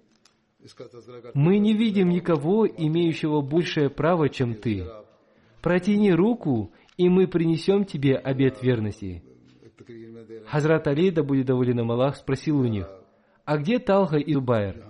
«Мы 1.34 1.58
не 1.58 1.74
видим 1.74 2.10
никого, 2.10 2.68
имеющего 2.68 3.42
большее 3.42 3.90
право, 3.90 4.30
чем 4.30 4.54
ты. 4.54 4.86
Протяни 5.64 6.12
руку, 6.12 6.74
и 6.98 7.10
мы 7.10 7.28
принесем 7.28 7.86
тебе 7.86 8.16
обет 8.16 8.62
верности». 8.62 9.24
Хазрат 10.46 10.88
Али, 10.88 11.10
да 11.10 11.24
будет 11.24 11.48
доволен 11.48 11.80
им 11.80 11.92
Аллах, 11.92 12.18
спросил 12.18 12.60
у 12.60 12.66
них, 12.66 12.88
«А 13.46 13.58
где 13.58 13.80
Талха 13.80 14.18
и 14.18 14.36
Байр?» 14.36 14.84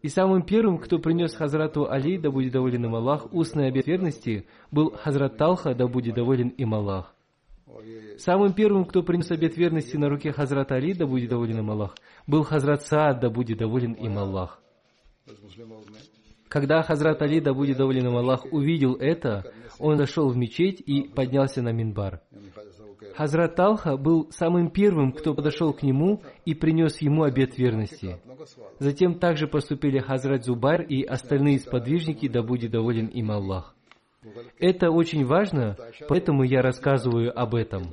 И 0.00 0.08
самым 0.08 0.42
первым, 0.42 0.78
кто 0.78 0.98
принес 0.98 1.34
Хазрату 1.34 1.90
Али, 1.90 2.18
да 2.18 2.30
будет 2.30 2.52
доволен 2.52 2.84
им 2.84 2.94
Аллах, 2.94 3.32
устный 3.32 3.68
обет 3.68 3.86
верности, 3.86 4.46
был 4.70 4.90
Хазрат 4.90 5.38
Талха, 5.38 5.74
да 5.74 5.88
будет 5.88 6.14
доволен 6.14 6.48
им 6.48 6.74
Аллах. 6.74 7.13
Самым 8.18 8.52
первым, 8.52 8.84
кто 8.84 9.02
принес 9.02 9.30
обет 9.30 9.56
верности 9.56 9.96
на 9.96 10.08
руке 10.08 10.32
Хазрата 10.32 10.74
Али, 10.74 10.94
да 10.94 11.06
будет 11.06 11.30
доволен 11.30 11.58
им 11.58 11.70
Аллах, 11.70 11.94
был 12.26 12.42
Хазрат 12.42 12.82
Саад, 12.82 13.20
да 13.20 13.30
будет 13.30 13.58
доволен 13.58 13.92
им 13.92 14.18
Аллах. 14.18 14.62
Когда 16.48 16.82
Хазрат 16.82 17.22
Али, 17.22 17.40
да 17.40 17.54
будет 17.54 17.78
доволен 17.78 18.06
им 18.06 18.16
Аллах, 18.16 18.44
увидел 18.52 18.94
это, 18.94 19.44
он 19.78 19.96
зашел 19.96 20.28
в 20.28 20.36
мечеть 20.36 20.80
и 20.80 21.08
поднялся 21.08 21.62
на 21.62 21.72
Минбар. 21.72 22.20
Хазрат 23.16 23.56
Талха 23.56 23.96
был 23.96 24.30
самым 24.30 24.70
первым, 24.70 25.12
кто 25.12 25.34
подошел 25.34 25.72
к 25.72 25.82
нему 25.82 26.22
и 26.44 26.54
принес 26.54 27.00
ему 27.00 27.22
обет 27.22 27.56
верности. 27.58 28.20
Затем 28.78 29.18
также 29.18 29.46
поступили 29.46 29.98
Хазрат 29.98 30.44
Зубар 30.44 30.82
и 30.82 31.02
остальные 31.02 31.60
сподвижники, 31.60 32.28
да 32.28 32.42
будет 32.42 32.72
доволен 32.72 33.06
им 33.06 33.30
Аллах. 33.30 33.73
Это 34.58 34.90
очень 34.90 35.24
важно, 35.24 35.76
поэтому 36.08 36.44
я 36.44 36.62
рассказываю 36.62 37.38
об 37.38 37.54
этом. 37.54 37.84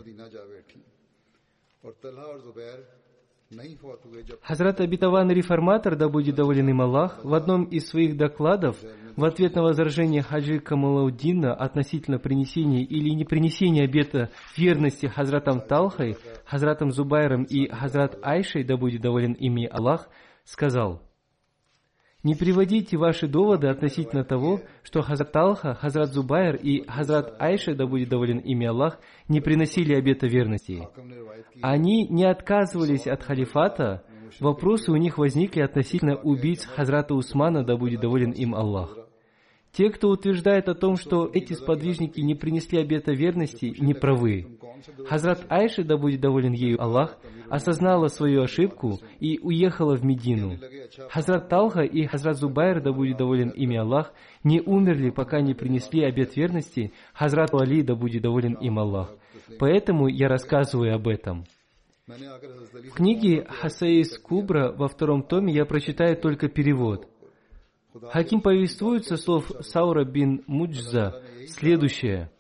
Хазрат 4.42 4.80
Абитаван 4.80 5.30
Реформатор, 5.30 5.98
да 5.98 6.08
будет 6.08 6.36
доволен 6.36 6.70
им 6.70 6.82
Аллах, 6.82 7.20
в 7.24 7.34
одном 7.34 7.66
из 7.66 7.90
своих 7.90 8.16
докладов 8.16 8.78
в 9.18 9.26
ответ 9.26 9.56
на 9.56 9.64
возражение 9.64 10.22
Хаджи 10.22 10.60
Камалауддина 10.60 11.54
относительно 11.54 12.18
принесения 12.18 12.86
или 12.86 13.10
не 13.10 13.26
принесения 13.26 13.84
обета 13.84 14.30
верности 14.56 15.08
Хазратам 15.08 15.60
Талхой, 15.60 16.16
Хазратам 16.46 16.92
Зубайром 16.92 17.44
и 17.44 17.68
Хазрат 17.68 18.18
Айшей, 18.22 18.64
да 18.64 18.78
будет 18.78 19.02
доволен 19.02 19.34
ими 19.34 19.66
Аллах, 19.66 20.08
сказал– 20.46 21.02
не 22.24 22.36
приводите 22.36 22.98
ваши 22.98 23.28
доводы 23.28 23.68
относительно 23.68 24.24
того, 24.24 24.62
что 24.84 25.02
Хазрат 25.02 25.36
Алха, 25.36 25.74
Хазрат 25.74 26.10
Зубайр 26.10 26.56
и 26.56 26.86
Хазрат 26.88 27.36
Айша, 27.40 27.74
да 27.74 27.88
будет 27.88 28.10
доволен 28.10 28.38
ими 28.38 28.68
Аллах, 28.68 29.00
не 29.28 29.42
приносили 29.42 29.94
обета 29.94 30.28
верности. 30.28 30.88
Они 31.62 32.08
не 32.08 32.26
отказывались 32.26 33.08
от 33.08 33.24
халифата, 33.24 34.04
вопросы 34.40 34.92
у 34.92 34.98
них 34.98 35.18
возникли 35.18 35.62
относительно 35.62 36.16
убийц 36.16 36.66
Хазрата 36.66 37.16
Усмана, 37.16 37.64
да 37.64 37.76
будет 37.76 38.02
доволен 38.02 38.32
им 38.32 38.54
Аллах. 38.54 39.01
Те, 39.72 39.90
кто 39.90 40.10
утверждает 40.10 40.68
о 40.68 40.76
том, 40.76 40.98
что 40.98 41.30
эти 41.32 41.54
сподвижники 41.54 42.20
не 42.20 42.36
принесли 42.36 42.80
обета 42.80 43.14
верности, 43.14 43.74
не 43.80 43.94
правы. 43.94 44.58
Хазрат 45.08 45.46
Айша, 45.50 45.84
да 45.84 45.98
будет 45.98 46.20
доволен 46.20 46.52
ею 46.52 46.82
Аллах, 46.82 47.18
осознала 47.50 48.08
свою 48.08 48.42
ошибку 48.42 49.00
и 49.20 49.40
уехала 49.40 49.96
в 49.96 50.04
Медину. 50.04 50.58
Хазрат 51.10 51.48
Талха 51.48 51.82
и 51.82 52.06
Хазрат 52.06 52.38
Зубайр, 52.38 52.82
да 52.82 52.92
будет 52.92 53.18
доволен 53.18 53.50
ими 53.50 53.78
Аллах, 53.78 54.14
не 54.44 54.60
умерли, 54.60 55.10
пока 55.10 55.40
не 55.42 55.54
принесли 55.54 56.04
обет 56.04 56.36
верности 56.36 56.92
Хазрату 57.14 57.60
Али, 57.60 57.82
да 57.82 57.96
будет 57.96 58.24
доволен 58.24 58.54
им 58.54 58.78
Аллах. 58.78 59.14
Поэтому 59.58 60.08
я 60.08 60.28
рассказываю 60.28 60.96
об 60.96 61.08
этом. 61.08 61.46
В 62.08 62.94
книге 62.96 63.46
Хасаис 63.48 64.18
Кубра 64.18 64.74
во 64.74 64.88
втором 64.88 65.24
томе 65.24 65.54
я 65.54 65.66
прочитаю 65.66 66.18
только 66.18 66.50
перевод. 66.50 67.08
Хаким 68.10 68.42
повествует 68.42 69.06
со 69.06 69.18
слов 69.18 69.52
Саура 69.62 70.06
бин 70.06 70.44
Муджза 70.48 71.22
следующее. 71.48 72.32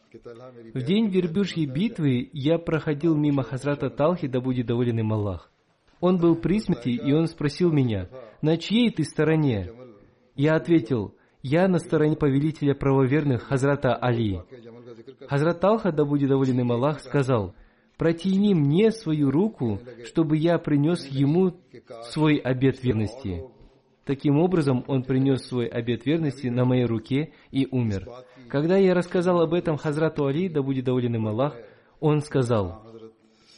В 0.74 0.81
день 0.81 1.10
верблюжьей 1.10 1.65
битвы 1.65 2.29
я 2.34 2.58
проходил 2.58 3.15
мимо 3.15 3.43
Хазрата 3.43 3.89
Талхи, 3.89 4.27
да 4.27 4.41
будет 4.41 4.67
доволен 4.67 5.00
им 5.00 5.13
Аллах. 5.13 5.51
Он 6.00 6.17
был 6.17 6.36
при 6.36 6.60
смерти, 6.60 6.89
и 6.89 7.13
он 7.13 7.27
спросил 7.27 7.72
меня, 7.72 8.10
на 8.41 8.58
чьей 8.58 8.91
ты 8.91 9.03
стороне? 9.03 9.72
Я 10.36 10.55
ответил, 10.55 11.15
я 11.43 11.67
на 11.67 11.79
стороне 11.79 12.15
повелителя 12.15 12.74
правоверных 12.74 13.43
Хазрата 13.43 13.96
Али. 13.96 14.41
Хазрат 15.27 15.60
Талха, 15.60 15.91
да 15.91 16.05
будет 16.05 16.29
доволен 16.29 16.60
им 16.60 16.72
Аллах, 16.72 17.00
сказал, 17.00 17.55
протяни 17.98 18.53
мне 18.53 18.91
свою 18.91 19.31
руку, 19.31 19.79
чтобы 20.05 20.38
я 20.38 20.58
принес 20.58 21.05
ему 21.08 21.58
свой 22.03 22.38
обет 22.38 22.84
верности. 22.84 23.43
Таким 24.05 24.39
образом, 24.39 24.84
он 24.88 25.03
принес 25.03 25.46
свой 25.46 25.67
обет 25.67 26.05
верности 26.05 26.48
на 26.48 26.65
моей 26.65 26.86
руке 26.86 27.34
и 27.51 27.67
умер. 27.70 28.10
Когда 28.50 28.77
я 28.77 28.93
рассказал 28.93 29.41
об 29.41 29.53
этом 29.53 29.77
Хазрату 29.77 30.25
Али, 30.25 30.50
да 30.50 30.63
будет 30.63 30.86
доволен 30.86 31.15
им 31.15 31.27
Аллах, 31.27 31.55
он 32.00 32.22
сказал, 32.22 32.84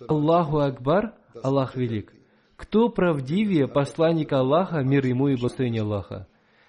Аллаху 0.08 0.60
Акбар, 0.60 1.14
Аллах 1.42 1.76
велик. 1.76 2.14
Кто 2.58 2.90
правдивее 2.90 3.68
посланника 3.68 4.40
Аллаха, 4.40 4.84
мир 4.84 5.06
ему 5.06 5.30
и 5.30 5.36
благословение 5.36 5.82
Аллаха? 5.82 6.28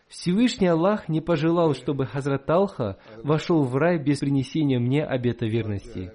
Всевышний 0.08 0.68
Аллах 0.68 1.08
не 1.08 1.20
пожелал, 1.20 1.74
чтобы 1.74 2.06
Хазрат 2.06 2.48
Алха 2.48 2.98
вошел 3.22 3.64
в 3.64 3.74
рай 3.76 3.98
без 3.98 4.20
принесения 4.20 4.78
мне 4.78 5.04
обета 5.04 5.46
верности. 5.46 6.12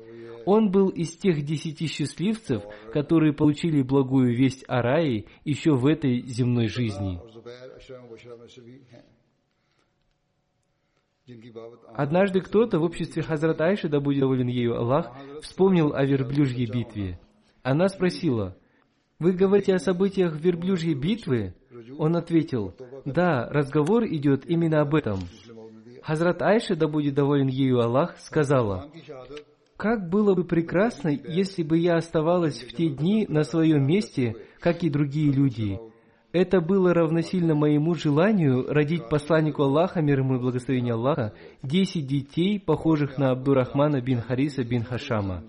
Он 0.51 0.71
был 0.71 0.89
из 0.89 1.15
тех 1.15 1.45
десяти 1.45 1.85
счастливцев, 1.85 2.63
которые 2.91 3.33
получили 3.33 3.83
благую 3.83 4.35
весть 4.35 4.65
о 4.67 4.81
рае 4.81 5.25
еще 5.45 5.75
в 5.75 5.85
этой 5.85 6.23
земной 6.23 6.67
жизни. 6.69 7.19
Однажды 11.93 12.41
кто-то 12.41 12.79
в 12.79 12.83
обществе 12.83 13.21
Хазрат 13.21 13.61
Айши, 13.61 13.89
да 13.89 13.99
будет 13.99 14.21
доволен 14.21 14.47
ею 14.47 14.75
Аллах, 14.75 15.15
вспомнил 15.43 15.93
о 15.93 16.03
верблюжьей 16.03 16.65
битве. 16.65 17.19
Она 17.61 17.87
спросила, 17.87 18.57
«Вы 19.19 19.33
говорите 19.33 19.75
о 19.75 19.77
событиях 19.77 20.35
верблюжьей 20.35 20.95
битвы?» 20.95 21.53
Он 21.99 22.15
ответил, 22.15 22.73
«Да, 23.05 23.47
разговор 23.51 24.03
идет 24.05 24.49
именно 24.49 24.81
об 24.81 24.95
этом». 24.95 25.19
Хазрат 26.01 26.41
Айша, 26.41 26.75
да 26.75 26.87
будет 26.87 27.13
доволен 27.13 27.47
ею 27.49 27.81
Аллах, 27.81 28.17
сказала, 28.17 28.89
«Как 29.79 30.09
было 30.09 30.35
бы 30.35 30.43
прекрасно, 30.43 31.07
если 31.07 31.63
бы 31.63 31.77
я 31.77 31.95
оставалась 31.95 32.61
в 32.61 32.73
те 32.73 32.89
дни 32.89 33.25
на 33.29 33.43
своем 33.43 33.87
месте, 33.87 34.35
как 34.59 34.83
и 34.83 34.89
другие 34.89 35.31
люди, 35.31 35.79
это 36.33 36.59
было 36.59 36.93
равносильно 36.93 37.55
моему 37.55 37.95
желанию 37.95 38.65
родить 38.67 39.07
посланнику 39.07 39.63
Аллаха, 39.63 40.01
мир 40.01 40.19
ему 40.19 40.35
и 40.35 40.39
благословение 40.39 40.95
Аллаха, 40.95 41.31
десять 41.63 42.07
детей, 42.07 42.59
похожих 42.59 43.17
на 43.17 43.31
Абдурахмана 43.31 44.01
бин 44.01 44.19
Хариса 44.19 44.65
бин 44.65 44.83
Хашама. 44.83 45.45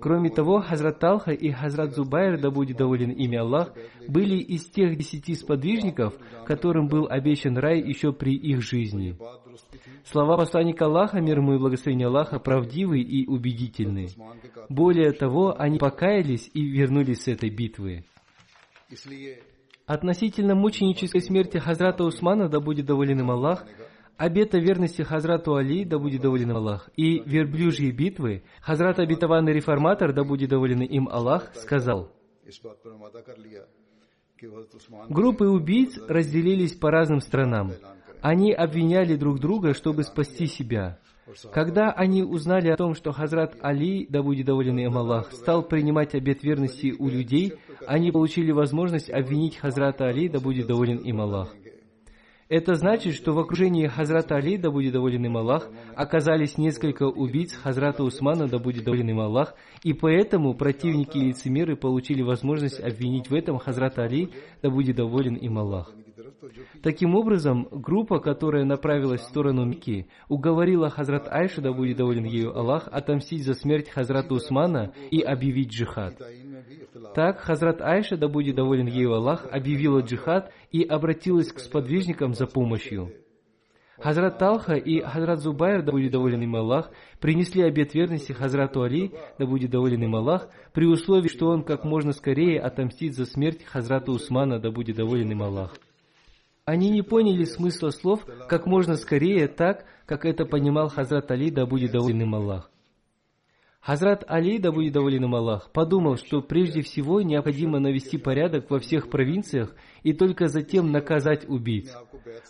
Кроме 0.00 0.28
того, 0.28 0.60
Хазрат 0.60 0.98
Талха 0.98 1.30
и 1.30 1.50
Хазрат 1.52 1.94
Зубайр, 1.94 2.38
да 2.38 2.50
будет 2.50 2.76
доволен 2.76 3.10
ими 3.10 3.38
Аллах, 3.38 3.72
были 4.08 4.36
из 4.36 4.66
тех 4.66 4.96
десяти 4.98 5.34
сподвижников, 5.34 6.14
которым 6.46 6.88
был 6.88 7.06
обещан 7.08 7.56
рай 7.56 7.80
еще 7.80 8.12
при 8.12 8.34
их 8.34 8.60
жизни. 8.62 9.16
Слова 10.04 10.36
посланника 10.36 10.84
Аллаха, 10.84 11.20
мир 11.20 11.38
ему 11.38 11.54
и 11.54 11.58
благословение 11.58 12.08
Аллаха, 12.08 12.38
правдивы 12.38 13.00
и 13.00 13.26
убедительны. 13.26 14.08
Более 14.68 15.12
того, 15.12 15.54
они 15.58 15.78
покаялись 15.78 16.50
и 16.52 16.62
вернулись 16.62 17.22
с 17.22 17.28
этой 17.28 17.48
битвы. 17.48 18.04
Относительно 19.86 20.54
мученической 20.54 21.20
смерти 21.20 21.58
Хазрата 21.58 22.04
Усмана, 22.04 22.48
да 22.48 22.60
будет 22.60 22.86
доволен 22.86 23.20
им 23.20 23.30
Аллах, 23.30 23.64
обета 24.16 24.58
верности 24.58 25.02
Хазрату 25.02 25.54
Али, 25.54 25.84
да 25.84 25.98
будет 25.98 26.20
доволен 26.20 26.50
им 26.50 26.56
Аллах, 26.56 26.90
и 26.96 27.20
верблюжьи 27.20 27.90
битвы, 27.90 28.44
Хазрат 28.60 28.98
обетованный 28.98 29.52
реформатор, 29.52 30.12
да 30.12 30.22
будет 30.22 30.50
доволен 30.50 30.82
им 30.82 31.08
Аллах, 31.08 31.50
сказал, 31.54 32.12
Группы 35.08 35.46
убийц 35.46 35.98
разделились 36.08 36.74
по 36.74 36.90
разным 36.90 37.20
странам. 37.20 37.72
Они 38.24 38.54
обвиняли 38.54 39.16
друг 39.16 39.38
друга, 39.38 39.74
чтобы 39.74 40.02
спасти 40.02 40.46
себя. 40.46 40.98
Когда 41.52 41.92
они 41.92 42.22
узнали 42.22 42.70
о 42.70 42.76
том, 42.76 42.94
что 42.94 43.12
Хазрат 43.12 43.54
Али, 43.60 44.06
да 44.08 44.22
будет 44.22 44.46
доволен 44.46 44.78
им 44.78 44.96
Аллах, 44.96 45.30
стал 45.30 45.62
принимать 45.62 46.14
обет 46.14 46.42
верности 46.42 46.94
у 46.98 47.10
людей, 47.10 47.52
они 47.86 48.12
получили 48.12 48.50
возможность 48.50 49.10
обвинить 49.10 49.58
Хазрата 49.58 50.06
Али, 50.06 50.30
да 50.30 50.40
будет 50.40 50.66
доволен 50.66 50.96
им 51.00 51.20
Аллах. 51.20 51.54
Это 52.48 52.76
значит, 52.76 53.14
что 53.14 53.32
в 53.32 53.38
окружении 53.38 53.88
Хазрата 53.88 54.36
Али, 54.36 54.56
да 54.56 54.70
будет 54.70 54.94
доволен 54.94 55.26
им 55.26 55.36
Аллах, 55.36 55.68
оказались 55.94 56.56
несколько 56.56 57.02
убийц 57.02 57.52
Хазрата 57.52 58.04
Усмана, 58.04 58.48
да 58.48 58.58
будет 58.58 58.84
доволен 58.84 59.10
им 59.10 59.20
Аллах, 59.20 59.54
и 59.82 59.92
поэтому 59.92 60.54
противники 60.54 61.18
и 61.18 61.26
лицемеры 61.26 61.76
получили 61.76 62.22
возможность 62.22 62.80
обвинить 62.80 63.28
в 63.28 63.34
этом 63.34 63.58
Хазрата 63.58 64.04
Али, 64.04 64.30
да 64.62 64.70
будет 64.70 64.96
доволен 64.96 65.34
им 65.34 65.58
Аллах. 65.58 65.92
Таким 66.82 67.14
образом, 67.14 67.68
группа, 67.70 68.18
которая 68.18 68.64
направилась 68.64 69.22
в 69.22 69.28
сторону 69.28 69.64
Мики, 69.64 70.06
уговорила 70.28 70.90
Хазрат 70.90 71.28
Айшу, 71.28 71.62
да 71.62 71.72
будет 71.72 71.96
доволен 71.96 72.24
ею 72.24 72.56
Аллах, 72.56 72.88
отомстить 72.90 73.44
за 73.44 73.54
смерть 73.54 73.88
Хазрата 73.88 74.34
Усмана 74.34 74.92
и 75.10 75.20
объявить 75.20 75.70
джихад. 75.70 76.20
Так 77.14 77.40
Хазрат 77.40 77.80
Айша, 77.80 78.16
да 78.16 78.28
будет 78.28 78.56
доволен 78.56 78.86
ею 78.86 79.14
Аллах, 79.14 79.46
объявила 79.50 80.00
джихад 80.00 80.52
и 80.70 80.82
обратилась 80.82 81.52
к 81.52 81.58
сподвижникам 81.58 82.34
за 82.34 82.46
помощью. 82.46 83.12
Хазрат 83.98 84.38
Талха 84.38 84.74
и 84.74 85.00
Хазрат 85.00 85.40
Зубайр, 85.40 85.82
да 85.82 85.92
будет 85.92 86.12
доволен 86.12 86.42
им 86.42 86.56
Аллах, 86.56 86.90
принесли 87.20 87.62
обет 87.62 87.94
верности 87.94 88.32
Хазрату 88.32 88.82
Али, 88.82 89.12
да 89.38 89.46
будет 89.46 89.70
доволен 89.70 90.02
им 90.02 90.16
Аллах, 90.16 90.48
при 90.72 90.86
условии, 90.86 91.28
что 91.28 91.46
он 91.46 91.62
как 91.62 91.84
можно 91.84 92.12
скорее 92.12 92.60
отомстит 92.60 93.14
за 93.14 93.24
смерть 93.24 93.64
Хазрата 93.64 94.10
Усмана, 94.10 94.58
да 94.58 94.70
будет 94.70 94.96
доволен 94.96 95.30
им 95.30 95.42
Аллах. 95.42 95.76
Они 96.66 96.88
не 96.88 97.02
поняли 97.02 97.44
смысла 97.44 97.90
слов 97.90 98.26
как 98.48 98.66
можно 98.66 98.96
скорее 98.96 99.48
так, 99.48 99.84
как 100.06 100.24
это 100.24 100.46
понимал 100.46 100.88
Хазрат 100.88 101.30
Али, 101.30 101.50
да 101.50 101.66
будет 101.66 101.92
доволен 101.92 102.22
им 102.22 102.34
Аллах. 102.34 102.70
Хазрат 103.80 104.24
Али, 104.26 104.58
да 104.58 104.72
будет 104.72 104.94
доволен 104.94 105.24
им 105.24 105.34
Аллах, 105.34 105.70
подумал, 105.72 106.16
что 106.16 106.40
прежде 106.40 106.80
всего 106.80 107.20
необходимо 107.20 107.80
навести 107.80 108.16
порядок 108.16 108.70
во 108.70 108.78
всех 108.78 109.10
провинциях 109.10 109.74
и 110.02 110.14
только 110.14 110.48
затем 110.48 110.90
наказать 110.90 111.46
убийц, 111.46 111.94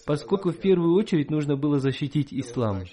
поскольку 0.07 0.53
в 0.53 0.61
первую 0.61 0.95
очередь 0.95 1.31
нужно 1.31 1.57
было 1.57 1.81
защитить 1.81 2.33
ислам. 2.33 2.85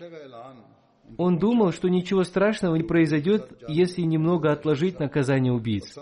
Он 1.19 1.37
думал, 1.37 1.71
что 1.71 1.87
ничего 1.87 2.23
страшного 2.23 2.77
не 2.77 2.83
произойдет, 2.83 3.61
если 3.67 4.01
немного 4.01 4.51
отложить 4.51 4.99
наказание 4.99 5.53
убийц. 5.53 5.95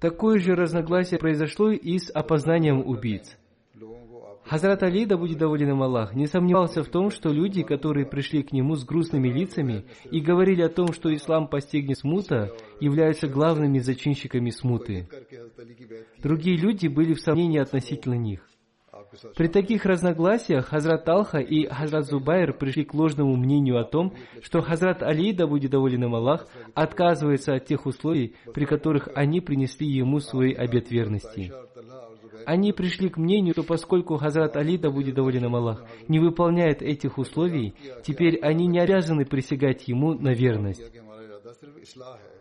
Такое 0.00 0.40
же 0.40 0.56
разногласие 0.56 1.20
произошло 1.20 1.70
и 1.70 1.98
с 1.98 2.10
опознанием 2.10 2.80
убийц. 2.84 3.38
Хазрат 4.48 4.82
Али, 4.82 5.04
да 5.04 5.18
будет 5.18 5.36
доволен 5.36 5.70
им 5.70 5.82
Аллах, 5.82 6.14
не 6.14 6.26
сомневался 6.26 6.82
в 6.82 6.88
том, 6.88 7.10
что 7.10 7.30
люди, 7.30 7.62
которые 7.62 8.06
пришли 8.06 8.42
к 8.42 8.50
нему 8.52 8.76
с 8.76 8.84
грустными 8.84 9.28
лицами 9.28 9.84
и 10.10 10.20
говорили 10.20 10.62
о 10.62 10.70
том, 10.70 10.94
что 10.94 11.14
ислам 11.14 11.48
постигнет 11.48 11.98
смута, 11.98 12.50
являются 12.80 13.28
главными 13.28 13.78
зачинщиками 13.78 14.48
смуты. 14.48 15.06
Другие 16.22 16.56
люди 16.56 16.88
были 16.88 17.12
в 17.12 17.20
сомнении 17.20 17.58
относительно 17.58 18.14
них. 18.14 18.47
При 19.36 19.48
таких 19.48 19.84
разногласиях 19.84 20.66
Хазрат 20.66 21.08
Алха 21.08 21.38
и 21.38 21.66
Хазрат 21.66 22.06
Зубайр 22.06 22.52
пришли 22.52 22.84
к 22.84 22.94
ложному 22.94 23.36
мнению 23.36 23.78
о 23.78 23.84
том, 23.84 24.14
что 24.42 24.60
Хазрат 24.60 25.02
Али, 25.02 25.32
да 25.32 25.46
будет 25.46 25.70
доволен 25.70 26.04
им 26.04 26.14
Аллах, 26.14 26.46
отказывается 26.74 27.54
от 27.54 27.66
тех 27.66 27.86
условий, 27.86 28.34
при 28.52 28.64
которых 28.64 29.08
они 29.14 29.40
принесли 29.40 29.86
ему 29.86 30.20
свой 30.20 30.52
обет 30.52 30.90
верности. 30.90 31.52
Они 32.46 32.72
пришли 32.72 33.08
к 33.08 33.16
мнению, 33.16 33.54
что 33.54 33.62
поскольку 33.62 34.16
Хазрат 34.16 34.56
Али, 34.56 34.78
да 34.78 34.90
будет 34.90 35.14
доволен 35.14 35.44
им 35.44 35.56
Аллах, 35.56 35.84
не 36.08 36.18
выполняет 36.18 36.82
этих 36.82 37.18
условий, 37.18 37.74
теперь 38.04 38.38
они 38.40 38.66
не 38.66 38.78
обязаны 38.78 39.24
присягать 39.24 39.88
ему 39.88 40.14
на 40.14 40.32
верность. 40.34 40.82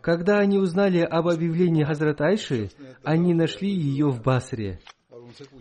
Когда 0.02 0.40
они 0.40 0.58
узнали 0.58 1.00
об 1.00 1.28
объявлении 1.28 1.84
Хазрат 1.84 2.22
Айши, 2.22 2.70
они 3.04 3.34
нашли 3.34 3.70
ее 3.70 4.10
в 4.10 4.22
Басре. 4.22 4.80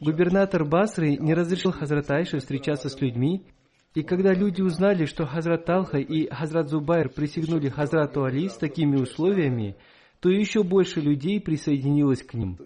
Губернатор 0.00 0.64
Басры 0.64 1.16
не 1.16 1.34
разрешил 1.34 1.72
Хазрат 1.72 2.10
Айше 2.10 2.38
встречаться 2.38 2.88
с 2.88 3.00
людьми, 3.00 3.46
и 3.94 4.02
когда 4.02 4.34
люди 4.34 4.60
узнали, 4.60 5.06
что 5.06 5.24
Хазрат 5.24 5.64
Талха 5.64 5.98
и 5.98 6.28
Хазрат 6.28 6.68
Зубайр 6.68 7.08
присягнули 7.08 7.70
Хазрату 7.70 8.24
Али 8.24 8.48
с 8.48 8.56
такими 8.56 8.96
условиями, 8.96 9.76
то 10.20 10.28
еще 10.28 10.62
больше 10.62 11.00
людей 11.00 11.40
присоединилось 11.40 12.22
к 12.22 12.34
ним. 12.34 12.58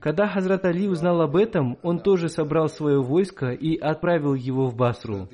Когда 0.00 0.26
Хазрат 0.26 0.64
Али 0.64 0.88
узнал 0.88 1.20
об 1.20 1.36
этом, 1.36 1.78
он 1.82 2.00
тоже 2.00 2.28
собрал 2.28 2.68
свое 2.68 3.00
войско 3.00 3.50
и 3.50 3.76
отправил 3.76 4.34
его 4.34 4.66
в 4.66 4.76
Басру. 4.76 5.28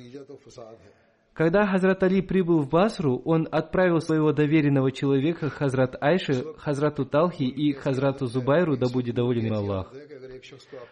Когда 1.35 1.67
Хазрат 1.67 2.01
Али 2.01 2.21
прибыл 2.21 2.61
в 2.61 2.69
Басру, 2.69 3.21
он 3.25 3.45
отправил 3.51 3.99
своего 3.99 4.31
доверенного 4.31 4.89
человека 4.93 5.49
Хазрат 5.49 5.97
Айше, 6.01 6.45
Хазрату 6.57 7.05
Талхи 7.05 7.43
и 7.43 7.73
Хазрату 7.73 8.27
Зубайру, 8.27 8.77
да 8.77 8.87
будет 8.87 9.15
доволен 9.15 9.51
Аллах. 9.51 9.91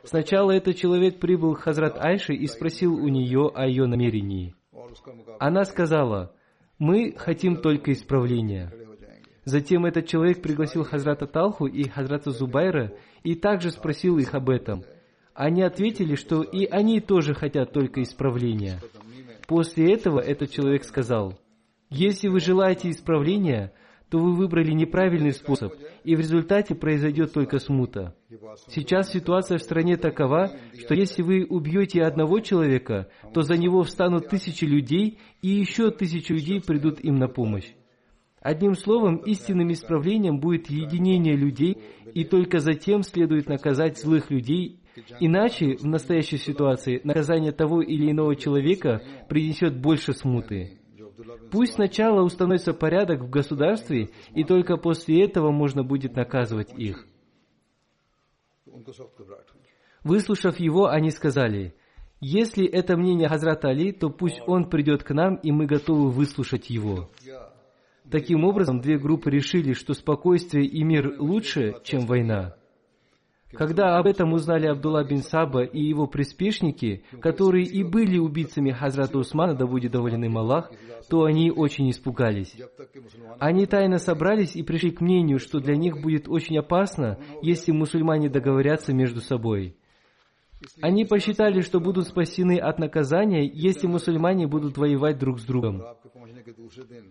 Сначала 0.03 0.51
этот 0.51 0.75
человек 0.75 1.21
прибыл 1.21 1.55
к 1.55 1.61
Хазрат 1.61 1.97
Айше 1.97 2.33
и 2.33 2.45
спросил 2.47 2.93
у 2.93 3.07
нее 3.07 3.51
о 3.55 3.65
ее 3.65 3.85
намерении. 3.85 4.53
Она 5.39 5.63
сказала, 5.63 6.35
«Мы 6.77 7.13
хотим 7.17 7.55
только 7.55 7.93
исправления». 7.93 8.69
Затем 9.45 9.85
этот 9.85 10.07
человек 10.07 10.41
пригласил 10.41 10.83
Хазрата 10.83 11.25
Талху 11.25 11.67
и 11.67 11.87
Хазрата 11.87 12.31
Зубайра 12.31 12.91
и 13.23 13.35
также 13.35 13.71
спросил 13.71 14.17
их 14.17 14.33
об 14.33 14.49
этом. 14.49 14.83
Они 15.33 15.63
ответили, 15.63 16.15
что 16.15 16.43
и 16.43 16.65
они 16.65 16.99
тоже 16.99 17.33
хотят 17.33 17.71
только 17.71 18.03
исправления. 18.03 18.79
После 19.47 19.93
этого 19.93 20.19
этот 20.19 20.51
человек 20.51 20.83
сказал, 20.83 21.39
«Если 21.89 22.27
вы 22.27 22.39
желаете 22.39 22.89
исправления, 22.89 23.73
то 24.13 24.19
вы 24.19 24.35
выбрали 24.35 24.73
неправильный 24.73 25.31
способ, 25.31 25.73
и 26.03 26.15
в 26.15 26.19
результате 26.19 26.75
произойдет 26.75 27.33
только 27.33 27.57
смута. 27.57 28.15
Сейчас 28.67 29.11
ситуация 29.11 29.57
в 29.57 29.63
стране 29.63 29.97
такова, 29.97 30.51
что 30.77 30.93
если 30.93 31.23
вы 31.23 31.47
убьете 31.49 32.03
одного 32.03 32.39
человека, 32.39 33.09
то 33.33 33.41
за 33.41 33.57
него 33.57 33.81
встанут 33.81 34.29
тысячи 34.29 34.65
людей, 34.65 35.17
и 35.41 35.47
еще 35.47 35.89
тысячи 35.89 36.31
людей 36.31 36.61
придут 36.61 36.99
им 36.99 37.15
на 37.15 37.27
помощь. 37.27 37.73
Одним 38.39 38.75
словом, 38.75 39.15
истинным 39.15 39.71
исправлением 39.71 40.39
будет 40.39 40.69
единение 40.69 41.35
людей, 41.35 41.81
и 42.13 42.23
только 42.23 42.59
затем 42.59 43.01
следует 43.01 43.47
наказать 43.49 43.97
злых 43.97 44.29
людей, 44.29 44.82
иначе 45.19 45.75
в 45.77 45.85
настоящей 45.85 46.37
ситуации 46.37 47.01
наказание 47.03 47.51
того 47.51 47.81
или 47.81 48.11
иного 48.11 48.35
человека 48.35 49.01
принесет 49.29 49.79
больше 49.79 50.13
смуты. 50.13 50.79
Пусть 51.51 51.73
сначала 51.73 52.21
установится 52.23 52.73
порядок 52.73 53.21
в 53.21 53.29
государстве, 53.29 54.09
и 54.33 54.43
только 54.43 54.77
после 54.77 55.23
этого 55.23 55.51
можно 55.51 55.83
будет 55.83 56.15
наказывать 56.15 56.73
их. 56.77 57.05
Выслушав 60.03 60.59
его, 60.59 60.87
они 60.87 61.11
сказали, 61.11 61.75
если 62.19 62.65
это 62.65 62.97
мнение 62.97 63.27
Хазрата 63.27 63.69
Али, 63.69 63.91
то 63.91 64.09
пусть 64.09 64.41
он 64.47 64.69
придет 64.69 65.03
к 65.03 65.13
нам, 65.13 65.35
и 65.35 65.51
мы 65.51 65.65
готовы 65.65 66.09
выслушать 66.09 66.69
его. 66.69 67.09
Таким 68.09 68.43
образом, 68.43 68.81
две 68.81 68.97
группы 68.97 69.29
решили, 69.29 69.73
что 69.73 69.93
спокойствие 69.93 70.65
и 70.65 70.83
мир 70.83 71.15
лучше, 71.19 71.75
чем 71.83 72.05
война. 72.05 72.55
Когда 73.55 73.97
об 73.97 74.07
этом 74.07 74.33
узнали 74.33 74.67
Абдулла 74.67 75.03
бин 75.03 75.21
Саба 75.21 75.63
и 75.63 75.81
его 75.81 76.07
приспешники, 76.07 77.03
которые 77.21 77.65
и 77.65 77.83
были 77.83 78.17
убийцами 78.17 78.71
Хазрата 78.71 79.17
Усмана, 79.17 79.53
да 79.53 79.67
будет 79.67 79.91
доволен 79.91 80.23
им 80.23 80.37
Аллах, 80.37 80.71
то 81.09 81.23
они 81.23 81.51
очень 81.51 81.89
испугались. 81.89 82.55
Они 83.39 83.65
тайно 83.65 83.97
собрались 83.97 84.55
и 84.55 84.63
пришли 84.63 84.91
к 84.91 85.01
мнению, 85.01 85.39
что 85.39 85.59
для 85.59 85.75
них 85.75 86.01
будет 86.01 86.27
очень 86.27 86.57
опасно, 86.57 87.19
если 87.41 87.71
мусульмане 87.71 88.29
договорятся 88.29 88.93
между 88.93 89.21
собой. 89.21 89.75
Они 90.81 91.05
посчитали, 91.05 91.61
что 91.61 91.79
будут 91.79 92.07
спасены 92.07 92.57
от 92.57 92.79
наказания, 92.79 93.45
если 93.45 93.87
мусульмане 93.87 94.47
будут 94.47 94.77
воевать 94.77 95.17
друг 95.17 95.39
с 95.39 95.43
другом. 95.43 95.83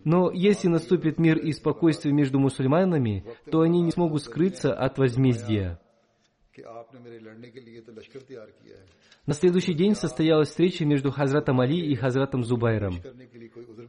Но 0.03 0.31
если 0.31 0.67
наступит 0.67 1.19
мир 1.19 1.37
и 1.37 1.51
спокойствие 1.51 2.13
между 2.13 2.39
мусульманами, 2.39 3.25
то 3.51 3.61
они 3.61 3.81
не 3.81 3.91
смогут 3.91 4.23
скрыться 4.23 4.73
от 4.73 4.97
возмездия. 4.97 5.79
На 9.25 9.33
следующий 9.33 9.73
день 9.73 9.95
состоялась 9.95 10.49
встреча 10.49 10.85
между 10.85 11.11
Хазратом 11.11 11.59
Али 11.59 11.79
и 11.79 11.95
Хазратом 11.95 12.43
Зубайром. 12.43 12.95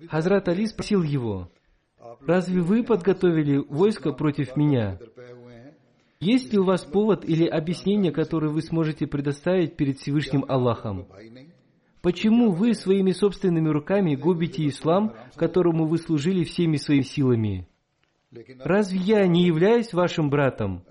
Хазрат 0.08 0.48
Али 0.48 0.66
спросил 0.66 1.02
его, 1.02 1.50
«Разве 2.20 2.60
вы 2.60 2.82
подготовили 2.82 3.56
войско 3.56 4.12
против 4.12 4.56
меня? 4.56 4.98
Есть 6.20 6.52
ли 6.52 6.58
у 6.58 6.64
вас 6.64 6.84
повод 6.84 7.24
или 7.24 7.46
объяснение, 7.46 8.12
которое 8.12 8.48
вы 8.48 8.62
сможете 8.62 9.06
предоставить 9.06 9.76
перед 9.76 9.98
Всевышним 9.98 10.44
Аллахом? 10.48 11.06
Почему 12.00 12.52
вы 12.52 12.74
своими 12.74 13.12
собственными 13.12 13.68
руками 13.68 14.14
губите 14.14 14.66
ислам, 14.68 15.14
которому 15.36 15.86
вы 15.86 15.98
служили 15.98 16.44
всеми 16.44 16.76
своими 16.76 17.02
силами? 17.02 17.68
Разве 18.60 18.98
я 18.98 19.26
не 19.26 19.44
являюсь 19.46 19.92
вашим 19.92 20.30
братом? 20.30 20.84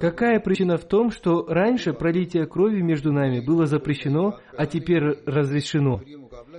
Какая 0.00 0.40
причина 0.40 0.76
в 0.76 0.84
том, 0.84 1.10
что 1.10 1.46
раньше 1.46 1.92
пролитие 1.92 2.46
крови 2.46 2.82
между 2.82 3.12
нами 3.12 3.40
было 3.40 3.66
запрещено, 3.66 4.38
а 4.56 4.66
теперь 4.66 5.02
разрешено? 5.26 6.00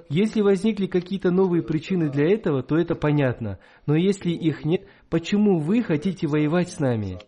Если 0.09 0.41
возникли 0.41 0.87
какие-то 0.87 1.31
новые 1.31 1.63
причины 1.63 2.09
для 2.09 2.31
этого, 2.31 2.63
то 2.63 2.77
это 2.77 2.95
понятно. 2.95 3.59
Но 3.85 3.95
если 3.95 4.31
их 4.31 4.65
нет, 4.65 4.87
почему 5.09 5.59
вы 5.59 5.83
хотите 5.83 6.27
воевать 6.27 6.69
с 6.69 6.79
нами? 6.79 7.19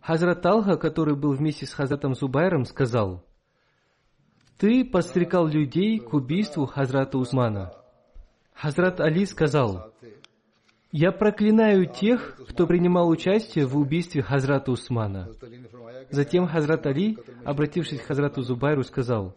Хазрат 0.00 0.42
Талха, 0.42 0.76
который 0.76 1.16
был 1.16 1.32
вместе 1.32 1.66
с 1.66 1.72
Хазратом 1.72 2.14
Зубайром, 2.14 2.64
сказал, 2.64 3.24
ты 4.58 4.84
подстрекал 4.84 5.48
людей 5.48 5.98
к 5.98 6.12
убийству 6.14 6.66
Хазрата 6.66 7.18
Усмана. 7.18 7.72
Хазрат 8.54 9.00
Али 9.00 9.26
сказал, 9.26 9.92
«Я 10.92 11.10
проклинаю 11.10 11.86
тех, 11.86 12.38
кто 12.48 12.66
принимал 12.66 13.08
участие 13.08 13.64
в 13.66 13.78
убийстве 13.78 14.22
Хазрата 14.22 14.70
Усмана». 14.70 15.30
Затем 16.10 16.46
Хазрат 16.46 16.86
Али, 16.86 17.16
обратившись 17.44 18.00
к 18.00 18.04
Хазрату 18.04 18.42
Зубайру, 18.42 18.82
сказал, 18.82 19.34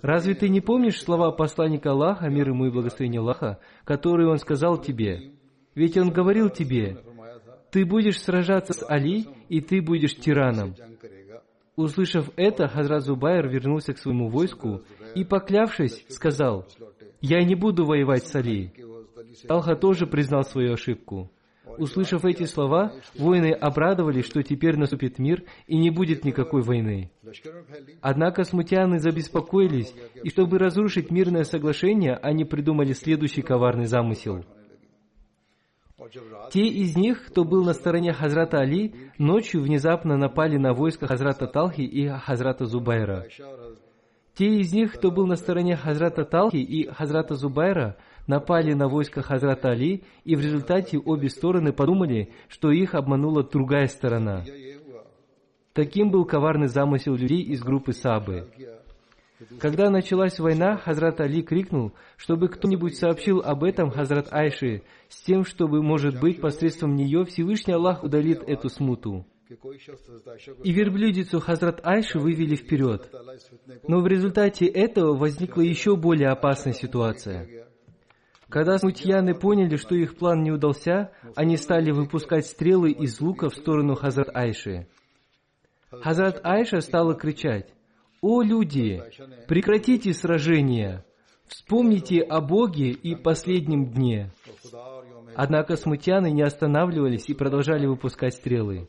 «Разве 0.00 0.34
ты 0.34 0.48
не 0.48 0.62
помнишь 0.62 1.02
слова 1.02 1.30
посланника 1.30 1.90
Аллаха, 1.90 2.28
мир 2.30 2.48
ему 2.48 2.66
и 2.66 2.70
благословение 2.70 3.20
Аллаха, 3.20 3.58
которые 3.84 4.30
он 4.30 4.38
сказал 4.38 4.78
тебе? 4.78 5.32
Ведь 5.74 5.98
он 5.98 6.10
говорил 6.10 6.48
тебе, 6.48 6.96
ты 7.70 7.84
будешь 7.84 8.20
сражаться 8.20 8.72
с 8.72 8.84
Али, 8.88 9.26
и 9.50 9.60
ты 9.60 9.82
будешь 9.82 10.14
тираном. 10.14 10.74
Услышав 11.76 12.30
это, 12.36 12.68
Хазрат 12.68 13.02
Зубайр 13.02 13.48
вернулся 13.48 13.92
к 13.92 13.98
своему 13.98 14.28
войску 14.28 14.82
и, 15.14 15.24
поклявшись, 15.24 16.04
сказал, 16.08 16.66
«Я 17.20 17.42
не 17.44 17.54
буду 17.54 17.84
воевать 17.84 18.26
с 18.26 18.34
Али». 18.34 18.72
Талха 19.48 19.76
тоже 19.76 20.06
признал 20.06 20.44
свою 20.44 20.74
ошибку. 20.74 21.30
Услышав 21.78 22.24
эти 22.24 22.44
слова, 22.44 22.92
воины 23.16 23.52
обрадовались, 23.52 24.26
что 24.26 24.42
теперь 24.42 24.76
наступит 24.76 25.18
мир 25.18 25.44
и 25.66 25.78
не 25.78 25.90
будет 25.90 26.24
никакой 26.24 26.62
войны. 26.62 27.10
Однако 28.00 28.44
смутяны 28.44 28.98
забеспокоились, 28.98 29.94
и 30.22 30.28
чтобы 30.28 30.58
разрушить 30.58 31.10
мирное 31.10 31.44
соглашение, 31.44 32.16
они 32.16 32.44
придумали 32.44 32.92
следующий 32.92 33.42
коварный 33.42 33.86
замысел. 33.86 34.44
Те 36.50 36.66
из 36.66 36.96
них, 36.96 37.26
кто 37.26 37.44
был 37.44 37.64
на 37.64 37.74
стороне 37.74 38.12
Хазрата 38.12 38.58
Али, 38.58 38.94
ночью 39.18 39.62
внезапно 39.62 40.16
напали 40.16 40.56
на 40.56 40.74
войско 40.74 41.06
Хазрата 41.06 41.46
Талхи 41.46 41.82
и 41.82 42.08
Хазрата 42.08 42.66
Зубайра. 42.66 43.26
Те 44.34 44.46
из 44.46 44.72
них, 44.72 44.94
кто 44.94 45.10
был 45.10 45.26
на 45.26 45.36
стороне 45.36 45.76
Хазрата 45.76 46.24
Талхи 46.24 46.56
и 46.56 46.88
Хазрата 46.88 47.34
Зубайра, 47.34 47.96
напали 48.26 48.72
на 48.72 48.88
войско 48.88 49.22
Хазрата 49.22 49.70
Али, 49.70 50.04
и 50.24 50.36
в 50.36 50.40
результате 50.40 50.98
обе 50.98 51.28
стороны 51.28 51.72
подумали, 51.72 52.32
что 52.48 52.70
их 52.70 52.94
обманула 52.94 53.42
другая 53.42 53.86
сторона. 53.86 54.44
Таким 55.72 56.10
был 56.10 56.24
коварный 56.24 56.68
замысел 56.68 57.14
людей 57.14 57.42
из 57.42 57.62
группы 57.62 57.92
Сабы. 57.92 58.48
Когда 59.58 59.90
началась 59.90 60.38
война, 60.38 60.76
Хазрат 60.76 61.20
Али 61.20 61.42
крикнул, 61.42 61.92
чтобы 62.16 62.48
кто-нибудь 62.48 62.96
сообщил 62.96 63.40
об 63.40 63.64
этом 63.64 63.90
Хазрат 63.90 64.32
Айши, 64.32 64.82
с 65.08 65.22
тем, 65.22 65.44
чтобы, 65.44 65.82
может 65.82 66.20
быть, 66.20 66.40
посредством 66.40 66.94
нее 66.94 67.24
Всевышний 67.24 67.74
Аллах 67.74 68.04
удалит 68.04 68.42
эту 68.46 68.68
смуту. 68.68 69.26
И 70.62 70.72
верблюдицу 70.72 71.40
Хазрат 71.40 71.80
Айши 71.84 72.18
вывели 72.18 72.54
вперед. 72.54 73.10
Но 73.86 74.00
в 74.00 74.06
результате 74.06 74.66
этого 74.66 75.16
возникла 75.16 75.62
еще 75.62 75.96
более 75.96 76.28
опасная 76.28 76.72
ситуация. 76.72 77.66
Когда 78.52 78.76
смутьяны 78.76 79.34
поняли, 79.34 79.76
что 79.76 79.94
их 79.94 80.14
план 80.14 80.42
не 80.42 80.50
удался, 80.50 81.10
они 81.34 81.56
стали 81.56 81.90
выпускать 81.90 82.44
стрелы 82.44 82.90
из 82.90 83.18
лука 83.18 83.48
в 83.48 83.54
сторону 83.54 83.94
Хазрат 83.94 84.28
Айши. 84.36 84.86
Хазрат 85.90 86.38
Айша 86.44 86.82
стала 86.82 87.14
кричать, 87.14 87.72
«О 88.20 88.42
люди, 88.42 89.02
прекратите 89.48 90.12
сражение! 90.12 91.02
Вспомните 91.46 92.20
о 92.20 92.42
Боге 92.42 92.90
и 92.90 93.14
последнем 93.14 93.86
дне!» 93.86 94.30
Однако 95.34 95.76
смутьяны 95.76 96.30
не 96.30 96.42
останавливались 96.42 97.28
и 97.28 97.34
продолжали 97.34 97.86
выпускать 97.86 98.34
стрелы. 98.34 98.88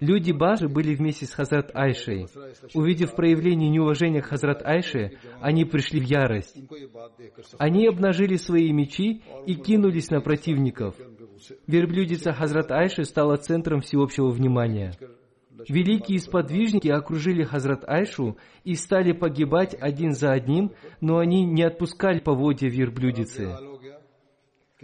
Люди 0.00 0.32
Бажи 0.32 0.68
были 0.68 0.94
вместе 0.94 1.26
с 1.26 1.32
Хазрат 1.32 1.70
Айшей. 1.74 2.26
Увидев 2.74 3.14
проявление 3.14 3.68
неуважения 3.70 4.22
к 4.22 4.26
Хазрат 4.26 4.62
Айше, 4.64 5.12
они 5.40 5.64
пришли 5.64 6.00
в 6.00 6.04
ярость. 6.04 6.56
Они 7.58 7.86
обнажили 7.86 8.36
свои 8.36 8.72
мечи 8.72 9.22
и 9.46 9.54
кинулись 9.54 10.10
на 10.10 10.20
противников. 10.20 10.94
Верблюдица 11.66 12.32
Хазрат 12.32 12.70
Айши 12.70 13.04
стала 13.04 13.36
центром 13.36 13.80
всеобщего 13.80 14.30
внимания. 14.30 14.92
Великие 15.68 16.18
сподвижники 16.18 16.88
окружили 16.88 17.44
Хазрат 17.44 17.88
Айшу 17.88 18.36
и 18.64 18.74
стали 18.74 19.12
погибать 19.12 19.76
один 19.78 20.12
за 20.12 20.32
одним, 20.32 20.72
но 21.00 21.18
они 21.18 21.44
не 21.44 21.62
отпускали 21.62 22.20
поводья 22.20 22.68
верблюдицы. 22.68 23.56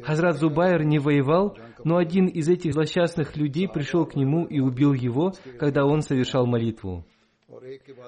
Хазрат 0.03 0.39
Зубайр 0.39 0.85
не 0.85 0.99
воевал, 0.99 1.57
но 1.85 1.97
один 1.97 2.27
из 2.27 2.49
этих 2.49 2.75
злосчастных 2.75 3.37
людей 3.37 3.69
пришел 3.69 4.05
к 4.05 4.15
нему 4.15 4.45
и 4.45 4.61
убил 4.61 4.93
его, 4.93 5.33
когда 5.59 5.87
он 5.87 6.03
совершал 6.03 6.47
молитву. 6.47 7.05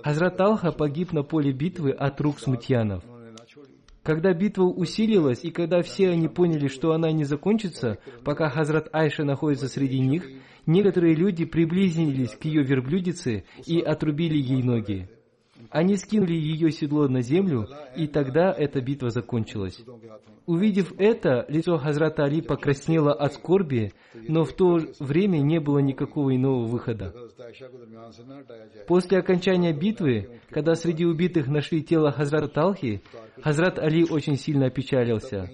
Хазрат 0.03 0.41
Алха 0.41 0.73
погиб 0.73 1.13
на 1.13 1.23
поле 1.23 1.53
битвы 1.53 1.93
от 1.93 2.21
рук 2.21 2.41
смутьянов. 2.41 3.03
Когда 4.03 4.33
битва 4.33 4.65
усилилась, 4.65 5.45
и 5.45 5.51
когда 5.51 5.83
все 5.83 6.09
они 6.11 6.29
поняли, 6.29 6.69
что 6.69 6.93
она 6.93 7.11
не 7.13 7.25
закончится, 7.25 7.99
пока 8.25 8.49
Хазрат 8.49 8.89
Айша 8.93 9.25
находится 9.25 9.69
среди 9.69 10.01
них, 10.01 10.27
некоторые 10.67 11.15
люди 11.15 11.45
приблизились 11.45 12.35
к 12.35 12.45
ее 12.45 12.63
верблюдице 12.63 13.45
и 13.67 13.81
отрубили 13.81 14.39
ей 14.39 14.63
ноги. 14.63 15.09
Они 15.71 15.97
скинули 15.97 16.33
ее 16.33 16.71
седло 16.71 17.09
на 17.09 17.21
землю, 17.21 17.69
и 17.97 18.07
тогда 18.07 18.53
эта 18.53 18.81
битва 18.81 19.11
закончилась. 19.11 19.79
Увидев 20.49 20.95
это, 20.97 21.45
лицо 21.51 21.77
Хазрата 21.77 22.25
Али 22.25 22.41
покраснело 22.41 23.13
от 23.13 23.35
скорби, 23.35 23.93
но 24.15 24.45
в 24.45 24.55
то 24.55 24.79
время 24.99 25.41
не 25.41 25.61
было 25.61 25.79
никакого 25.81 26.35
иного 26.35 26.65
выхода. 26.65 27.15
После 28.87 29.19
окончания 29.19 29.75
битвы, 29.75 30.41
когда 30.49 30.75
среди 30.75 31.05
убитых 31.05 31.49
нашли 31.49 31.83
тело 31.83 32.13
Хазрата 32.13 32.49
Талхи, 32.49 33.03
Хазрат 33.43 33.79
Али 33.79 34.07
очень 34.09 34.37
сильно 34.37 34.69
опечалился. 34.69 35.51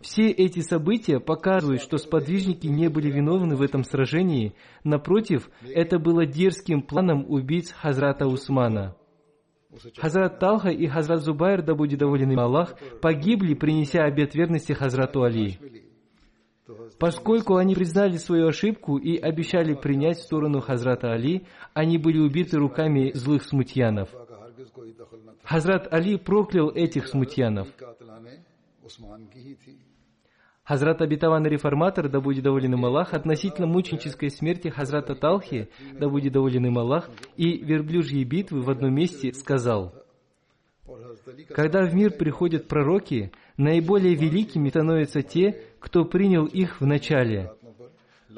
Все 0.00 0.28
эти 0.28 0.58
события 0.58 1.20
показывают, 1.20 1.80
что 1.80 1.96
сподвижники 1.96 2.66
не 2.66 2.88
были 2.88 3.08
виновны 3.08 3.54
в 3.54 3.62
этом 3.62 3.84
сражении. 3.84 4.54
Напротив, 4.82 5.48
это 5.72 6.00
было 6.00 6.26
дерзким 6.26 6.82
планом 6.82 7.24
убийц 7.28 7.70
Хазрата 7.70 8.26
Усмана. 8.26 8.96
Хазрат 9.96 10.38
Талха 10.38 10.70
и 10.70 10.86
Хазрат 10.86 11.20
Зубайр, 11.20 11.62
да 11.62 11.74
будет 11.74 11.98
доволен 11.98 12.30
им 12.30 12.40
Аллах, 12.40 12.74
погибли, 13.00 13.54
принеся 13.54 14.04
обет 14.04 14.34
верности 14.34 14.72
Хазрату 14.72 15.22
Али. 15.22 15.58
Поскольку 16.98 17.56
они 17.56 17.74
признали 17.74 18.16
свою 18.16 18.48
ошибку 18.48 18.96
и 18.96 19.16
обещали 19.16 19.74
принять 19.74 20.18
сторону 20.18 20.60
Хазрата 20.60 21.12
Али, 21.12 21.46
они 21.74 21.98
были 21.98 22.18
убиты 22.18 22.56
руками 22.58 23.12
злых 23.14 23.44
смутьянов. 23.44 24.08
Хазрат 25.44 25.92
Али 25.92 26.16
проклял 26.16 26.70
этих 26.70 27.06
смутьянов. 27.06 27.68
Хазрат 30.66 31.00
обетованный 31.00 31.48
реформатор, 31.48 32.08
да 32.08 32.20
будет 32.20 32.42
доволен 32.42 32.74
им 32.74 32.84
Аллах, 32.84 33.14
относительно 33.14 33.68
мученической 33.68 34.30
смерти 34.30 34.66
Хазрата 34.66 35.14
Талхи, 35.14 35.68
да 35.92 36.08
будет 36.08 36.32
доволен 36.32 36.66
им 36.66 36.76
Аллах, 36.76 37.08
и 37.36 37.64
верблюжьей 37.64 38.24
битвы 38.24 38.62
в 38.62 38.70
одном 38.70 38.92
месте 38.92 39.32
сказал, 39.32 39.94
«Когда 41.54 41.86
в 41.86 41.94
мир 41.94 42.10
приходят 42.10 42.66
пророки, 42.66 43.30
наиболее 43.56 44.16
великими 44.16 44.68
становятся 44.68 45.22
те, 45.22 45.62
кто 45.78 46.04
принял 46.04 46.46
их 46.46 46.80
в 46.80 46.86
начале. 46.86 47.52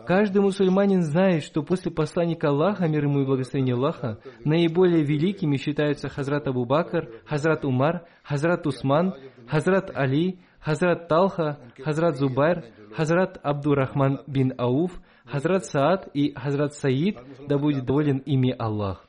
Каждый 0.06 0.42
мусульманин 0.42 1.02
знает, 1.02 1.44
что 1.44 1.62
после 1.62 1.90
посланника 1.90 2.48
Аллаха, 2.48 2.86
мир 2.88 3.04
ему 3.04 3.22
и 3.22 3.26
благословение 3.26 3.74
Аллаха, 3.74 4.20
наиболее 4.44 5.02
великими 5.02 5.56
считаются 5.56 6.08
Хазрат 6.08 6.46
Абу 6.46 6.66
Бакр, 6.66 7.08
Хазрат 7.24 7.64
Умар, 7.64 8.04
Хазрат 8.22 8.66
Усман, 8.66 9.14
Хазрат 9.48 9.90
Али, 9.94 10.38
Хазрат 10.60 11.08
Талха, 11.08 11.58
Хазрат 11.82 12.16
Зубайр, 12.16 12.64
Хазрат 12.94 13.38
Абдурахман 13.42 14.20
бин 14.26 14.52
Ауф, 14.58 14.92
Хазрат 15.24 15.64
Саад 15.66 16.08
и 16.14 16.32
Хазрат 16.34 16.74
Саид, 16.74 17.18
да 17.46 17.58
будет 17.58 17.84
доволен 17.84 18.18
ими 18.18 18.54
Аллах. 18.58 19.06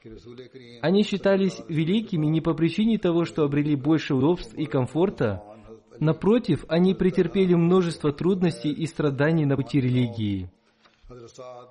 Они 0.81 1.03
считались 1.03 1.61
великими 1.67 2.27
не 2.27 2.41
по 2.41 2.53
причине 2.53 2.97
того, 2.97 3.25
что 3.25 3.43
обрели 3.43 3.75
больше 3.75 4.15
удобств 4.15 4.53
и 4.53 4.65
комфорта, 4.65 5.43
напротив, 5.99 6.65
они 6.67 6.93
претерпели 6.93 7.53
множество 7.53 8.11
трудностей 8.11 8.71
и 8.71 8.85
страданий 8.85 9.45
на 9.45 9.55
пути 9.55 9.79
религии. 9.79 10.49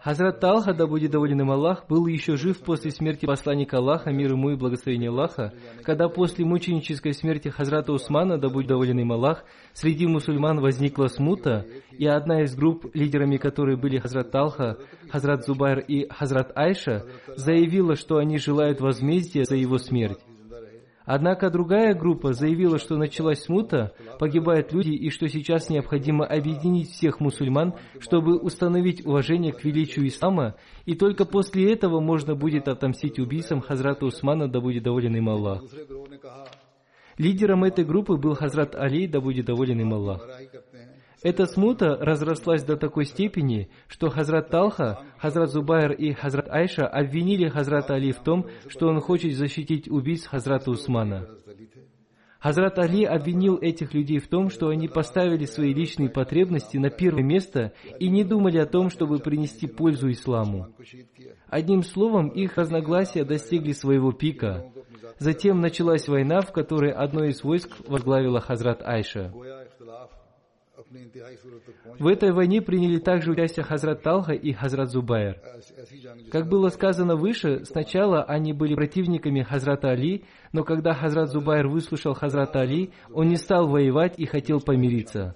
Хазрат 0.00 0.40
Талха, 0.40 0.74
да 0.74 0.86
будет 0.88 1.12
доволен 1.12 1.40
им 1.40 1.50
Аллах, 1.52 1.86
был 1.88 2.06
еще 2.06 2.36
жив 2.36 2.58
после 2.58 2.90
смерти 2.90 3.24
посланника 3.24 3.78
Аллаха, 3.78 4.10
мир 4.10 4.32
ему 4.32 4.50
и 4.50 4.56
благословение 4.56 5.10
Аллаха, 5.10 5.52
когда 5.84 6.08
после 6.08 6.44
мученической 6.44 7.12
смерти 7.14 7.48
Хазрата 7.48 7.92
Усмана, 7.92 8.38
да 8.38 8.48
будет 8.48 8.66
доволен 8.66 8.98
им 8.98 9.12
Аллах, 9.12 9.44
среди 9.74 10.06
мусульман 10.06 10.60
возникла 10.60 11.06
смута, 11.06 11.66
и 11.92 12.06
одна 12.06 12.42
из 12.42 12.56
групп, 12.56 12.86
лидерами 12.94 13.36
которой 13.36 13.76
были 13.76 13.98
Хазрат 13.98 14.32
Талха, 14.32 14.76
Хазрат 15.10 15.44
Зубайр 15.44 15.78
и 15.78 16.08
Хазрат 16.08 16.50
Айша, 16.56 17.06
заявила, 17.36 17.94
что 17.94 18.16
они 18.16 18.38
желают 18.38 18.80
возмездия 18.80 19.44
за 19.44 19.54
его 19.54 19.78
смерть. 19.78 20.18
Однако 21.10 21.48
другая 21.48 21.94
группа 21.94 22.34
заявила, 22.34 22.78
что 22.78 22.98
началась 22.98 23.40
смута, 23.40 23.94
погибают 24.18 24.74
люди 24.74 24.90
и 24.90 25.08
что 25.08 25.26
сейчас 25.26 25.70
необходимо 25.70 26.26
объединить 26.26 26.90
всех 26.90 27.18
мусульман, 27.18 27.76
чтобы 27.98 28.36
установить 28.36 29.06
уважение 29.06 29.54
к 29.54 29.64
величию 29.64 30.06
ислама, 30.06 30.56
и 30.84 30.94
только 30.94 31.24
после 31.24 31.72
этого 31.72 32.00
можно 32.00 32.34
будет 32.34 32.68
отомстить 32.68 33.18
убийцам 33.18 33.62
Хазрата 33.62 34.04
Усмана, 34.04 34.48
да 34.48 34.60
будет 34.60 34.82
доволен 34.82 35.16
им 35.16 35.30
Аллах. 35.30 35.62
Лидером 37.16 37.64
этой 37.64 37.86
группы 37.86 38.18
был 38.18 38.34
Хазрат 38.34 38.74
Али, 38.74 39.06
да 39.06 39.22
будет 39.22 39.46
доволен 39.46 39.80
им 39.80 39.94
Аллах. 39.94 40.28
Эта 41.22 41.46
смута 41.46 41.96
разрослась 42.00 42.62
до 42.62 42.76
такой 42.76 43.04
степени, 43.04 43.68
что 43.88 44.08
Хазрат 44.08 44.50
Талха, 44.50 45.00
Хазрат 45.18 45.50
Зубайр 45.50 45.92
и 45.92 46.12
Хазрат 46.12 46.48
Айша 46.48 46.86
обвинили 46.86 47.48
Хазрата 47.48 47.94
Али 47.94 48.12
в 48.12 48.20
том, 48.20 48.46
что 48.68 48.86
он 48.86 49.00
хочет 49.00 49.34
защитить 49.34 49.88
убийц 49.90 50.26
Хазрата 50.26 50.70
Усмана. 50.70 51.28
Хазрат 52.38 52.78
Али 52.78 53.04
обвинил 53.04 53.58
этих 53.60 53.94
людей 53.94 54.20
в 54.20 54.28
том, 54.28 54.48
что 54.48 54.68
они 54.68 54.86
поставили 54.86 55.44
свои 55.44 55.74
личные 55.74 56.08
потребности 56.08 56.76
на 56.76 56.88
первое 56.88 57.24
место 57.24 57.72
и 57.98 58.08
не 58.08 58.22
думали 58.22 58.58
о 58.58 58.66
том, 58.66 58.90
чтобы 58.90 59.18
принести 59.18 59.66
пользу 59.66 60.12
исламу. 60.12 60.68
Одним 61.48 61.82
словом, 61.82 62.28
их 62.28 62.56
разногласия 62.56 63.24
достигли 63.24 63.72
своего 63.72 64.12
пика. 64.12 64.70
Затем 65.18 65.60
началась 65.60 66.06
война, 66.06 66.42
в 66.42 66.52
которой 66.52 66.92
одно 66.92 67.24
из 67.24 67.42
войск 67.42 67.70
возглавила 67.88 68.40
Хазрат 68.40 68.82
Айша. 68.84 69.32
В 71.98 72.06
этой 72.06 72.32
войне 72.32 72.62
приняли 72.62 72.98
также 72.98 73.32
участие 73.32 73.64
Хазрат 73.64 74.02
Талха 74.02 74.32
и 74.32 74.52
Хазрат 74.52 74.90
Зубайр. 74.90 75.40
Как 76.30 76.48
было 76.48 76.68
сказано 76.68 77.16
выше, 77.16 77.64
сначала 77.64 78.22
они 78.22 78.52
были 78.52 78.74
противниками 78.74 79.42
Хазрата 79.42 79.90
Али, 79.90 80.24
но 80.52 80.64
когда 80.64 80.94
Хазрат 80.94 81.30
Зубайр 81.30 81.68
выслушал 81.68 82.14
Хазрата 82.14 82.60
Али, 82.60 82.92
он 83.12 83.28
не 83.28 83.36
стал 83.36 83.68
воевать 83.68 84.18
и 84.18 84.26
хотел 84.26 84.60
помириться. 84.60 85.34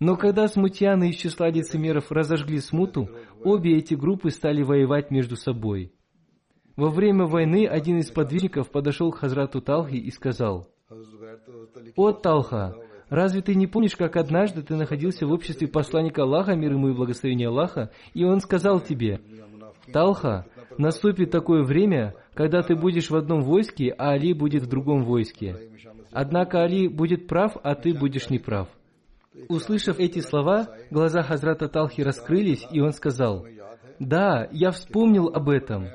Но 0.00 0.16
когда 0.16 0.48
смутьяны 0.48 1.10
из 1.10 1.16
числа 1.16 1.48
лицемеров 1.48 2.10
разожгли 2.10 2.58
смуту, 2.58 3.08
обе 3.42 3.78
эти 3.78 3.94
группы 3.94 4.30
стали 4.30 4.62
воевать 4.62 5.10
между 5.10 5.36
собой. 5.36 5.92
Во 6.76 6.90
время 6.90 7.26
войны 7.26 7.66
один 7.66 7.98
из 7.98 8.10
подвижников 8.10 8.70
подошел 8.70 9.12
к 9.12 9.18
Хазрату 9.18 9.60
Талхи 9.60 9.94
и 9.94 10.10
сказал, 10.10 10.68
«О, 11.96 12.12
Талха, 12.12 12.74
разве 13.14 13.42
ты 13.42 13.54
не 13.54 13.66
помнишь, 13.66 13.96
как 13.96 14.16
однажды 14.16 14.62
ты 14.62 14.76
находился 14.76 15.26
в 15.26 15.32
обществе 15.32 15.68
посланника 15.68 16.22
Аллаха, 16.22 16.54
мир 16.54 16.72
ему 16.72 16.88
и 16.88 16.94
благословения 16.94 17.48
Аллаха, 17.48 17.90
и 18.12 18.24
он 18.24 18.40
сказал 18.40 18.80
тебе, 18.80 19.20
Талха, 19.92 20.46
наступит 20.78 21.30
такое 21.30 21.62
время, 21.62 22.14
когда 22.34 22.62
ты 22.62 22.74
будешь 22.74 23.10
в 23.10 23.16
одном 23.16 23.42
войске, 23.42 23.94
а 23.96 24.10
Али 24.10 24.32
будет 24.32 24.62
в 24.62 24.68
другом 24.68 25.04
войске. 25.04 25.56
Однако 26.12 26.62
Али 26.62 26.88
будет 26.88 27.26
прав, 27.26 27.56
а 27.62 27.74
ты 27.74 27.92
будешь 27.92 28.30
неправ. 28.30 28.68
Услышав 29.48 29.98
эти 29.98 30.20
слова, 30.20 30.68
глаза 30.90 31.22
Хазрата 31.22 31.68
Талхи 31.68 32.02
раскрылись, 32.02 32.66
и 32.70 32.80
он 32.80 32.92
сказал, 32.92 33.46
«Да, 33.98 34.48
я 34.52 34.70
вспомнил 34.70 35.28
об 35.28 35.48
этом». 35.48 35.88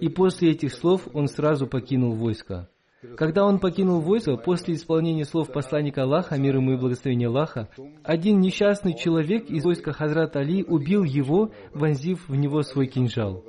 И 0.00 0.08
после 0.08 0.50
этих 0.50 0.72
слов 0.72 1.08
он 1.12 1.26
сразу 1.26 1.66
покинул 1.66 2.14
войско. 2.14 2.68
Когда 3.16 3.44
он 3.44 3.58
покинул 3.58 4.00
войско, 4.00 4.36
после 4.36 4.74
исполнения 4.74 5.24
слов 5.24 5.50
посланника 5.52 6.04
Аллаха, 6.04 6.38
мир 6.38 6.56
ему 6.56 6.72
и 6.72 6.76
благословения 6.76 7.28
Аллаха, 7.28 7.68
один 8.04 8.40
несчастный 8.40 8.96
человек 8.96 9.50
из 9.50 9.64
войска 9.64 9.92
Хазрата 9.92 10.38
Али 10.38 10.62
убил 10.62 11.02
его, 11.02 11.50
вонзив 11.74 12.28
в 12.28 12.36
него 12.36 12.62
свой 12.62 12.86
кинжал. 12.86 13.44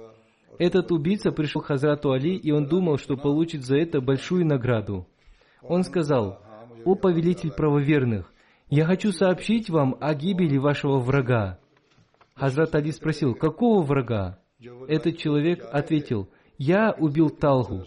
Этот 0.57 0.91
убийца 0.91 1.31
пришел 1.31 1.61
к 1.61 1.67
Хазрату 1.67 2.11
Али, 2.11 2.35
и 2.35 2.51
он 2.51 2.65
думал, 2.67 2.97
что 2.97 3.15
получит 3.15 3.63
за 3.63 3.77
это 3.77 4.01
большую 4.01 4.45
награду. 4.45 5.07
Он 5.61 5.83
сказал, 5.83 6.39
«О 6.83 6.95
повелитель 6.95 7.51
правоверных, 7.51 8.31
я 8.69 8.85
хочу 8.85 9.11
сообщить 9.11 9.69
вам 9.69 9.95
о 9.99 10.15
гибели 10.15 10.57
вашего 10.57 10.97
врага». 10.97 11.59
Хазрат 12.35 12.73
Али 12.73 12.91
спросил, 12.91 13.35
«Какого 13.35 13.83
врага?» 13.83 14.39
Этот 14.87 15.17
человек 15.17 15.63
ответил, 15.71 16.29
«Я 16.65 16.95
убил 16.97 17.29
Талгу». 17.29 17.83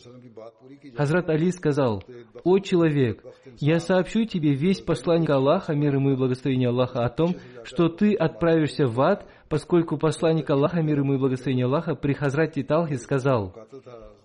Хазрат 0.97 1.31
Али 1.31 1.51
сказал, 1.51 2.05
«О 2.45 2.59
человек, 2.59 3.25
я 3.59 3.81
сообщу 3.81 4.27
тебе 4.27 4.53
весь 4.53 4.83
посланник 4.83 5.31
Аллаха, 5.31 5.75
мир 5.75 5.95
ему 5.95 6.13
и 6.13 6.17
благословение 6.17 6.69
Аллаха, 6.69 7.07
о 7.07 7.09
том, 7.09 7.37
что 7.65 7.89
ты 7.89 8.15
отправишься 8.15 8.87
в 8.87 9.01
ад, 9.01 9.27
поскольку 9.49 9.97
посланник 9.97 10.51
Аллаха, 10.51 10.83
мир 10.83 10.99
ему 10.99 11.15
и 11.15 11.19
благословение 11.19 11.65
Аллаха, 11.65 11.95
при 11.95 12.13
Хазрате 12.13 12.65
Талхе 12.65 12.99
сказал, 12.99 13.55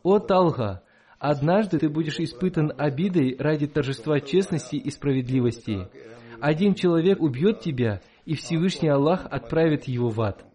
«О 0.04 0.20
Талха, 0.20 0.84
однажды 1.18 1.80
ты 1.80 1.88
будешь 1.88 2.20
испытан 2.20 2.74
обидой 2.78 3.38
ради 3.40 3.68
торжества 3.68 4.20
честности 4.20 4.76
и 4.76 4.90
справедливости. 4.90 5.88
Один 6.42 6.74
человек 6.74 7.22
убьет 7.22 7.62
тебя, 7.62 8.02
и 8.26 8.36
Всевышний 8.36 8.90
Аллах 8.90 9.26
отправит 9.32 9.86
его 9.86 10.10
в 10.10 10.20
ад». 10.20 10.46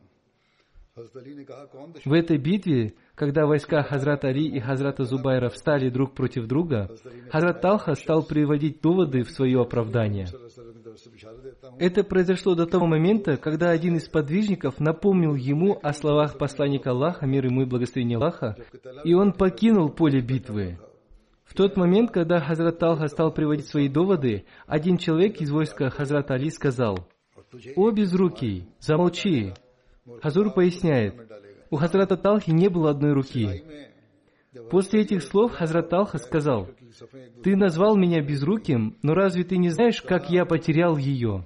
В 2.05 2.13
этой 2.13 2.39
битве, 2.39 2.95
когда 3.17 3.47
войска 3.47 3.83
Хазрата 3.83 4.29
Али 4.29 4.47
и 4.47 4.61
Хазрата 4.61 5.05
Зубайра 5.05 5.49
встали 5.49 5.89
друг 5.89 6.13
против 6.15 6.47
друга, 6.47 6.91
Хазрат 7.31 7.63
Талха 7.63 7.95
стал 7.95 8.23
приводить 8.23 8.83
доводы 8.83 9.23
в 9.23 9.31
свое 9.31 9.61
оправдание. 9.61 10.27
Это 11.79 12.05
произошло 12.05 12.55
до 12.55 12.67
того 12.67 12.87
момента, 12.87 13.39
когда 13.39 13.71
один 13.71 13.97
из 13.97 14.09
подвижников 14.09 14.79
напомнил 14.81 15.35
ему 15.35 15.79
о 15.83 15.93
словах 15.95 16.37
посланника 16.37 16.91
Аллаха, 16.91 17.27
мир 17.27 17.47
ему 17.47 17.63
и 17.63 17.67
благословение 17.67 18.19
Аллаха, 18.19 18.57
и 19.05 19.15
он 19.15 19.33
покинул 19.33 19.89
поле 19.89 20.21
битвы. 20.21 20.79
В 21.45 21.55
тот 21.55 21.77
момент, 21.77 22.11
когда 22.11 22.41
Хазрат 22.41 22.79
Талха 22.79 23.09
стал 23.09 23.33
приводить 23.33 23.67
свои 23.67 23.89
доводы, 23.89 24.45
один 24.67 24.99
человек 24.99 25.41
из 25.41 25.51
войска 25.51 25.89
Хазрата 25.89 26.35
Али 26.35 26.51
сказал, 26.51 27.09
«О, 27.77 27.91
безрукий, 27.91 28.69
замолчи, 28.81 29.55
Хазур 30.23 30.53
поясняет, 30.53 31.15
у 31.71 31.77
Хазрата 31.77 32.17
Талхи 32.17 32.51
не 32.51 32.69
было 32.69 32.91
одной 32.91 33.13
руки. 33.13 33.63
После 34.71 35.03
этих 35.03 35.23
слов 35.23 35.53
Хазрат 35.53 35.91
Талха 35.91 36.19
сказал, 36.19 36.69
«Ты 37.43 37.57
назвал 37.57 37.97
меня 37.97 38.23
безруким, 38.23 38.97
но 39.03 39.15
разве 39.15 39.45
ты 39.45 39.59
не 39.59 39.69
знаешь, 39.71 40.01
как 40.03 40.31
я 40.31 40.45
потерял 40.45 40.97
ее?» 40.97 41.45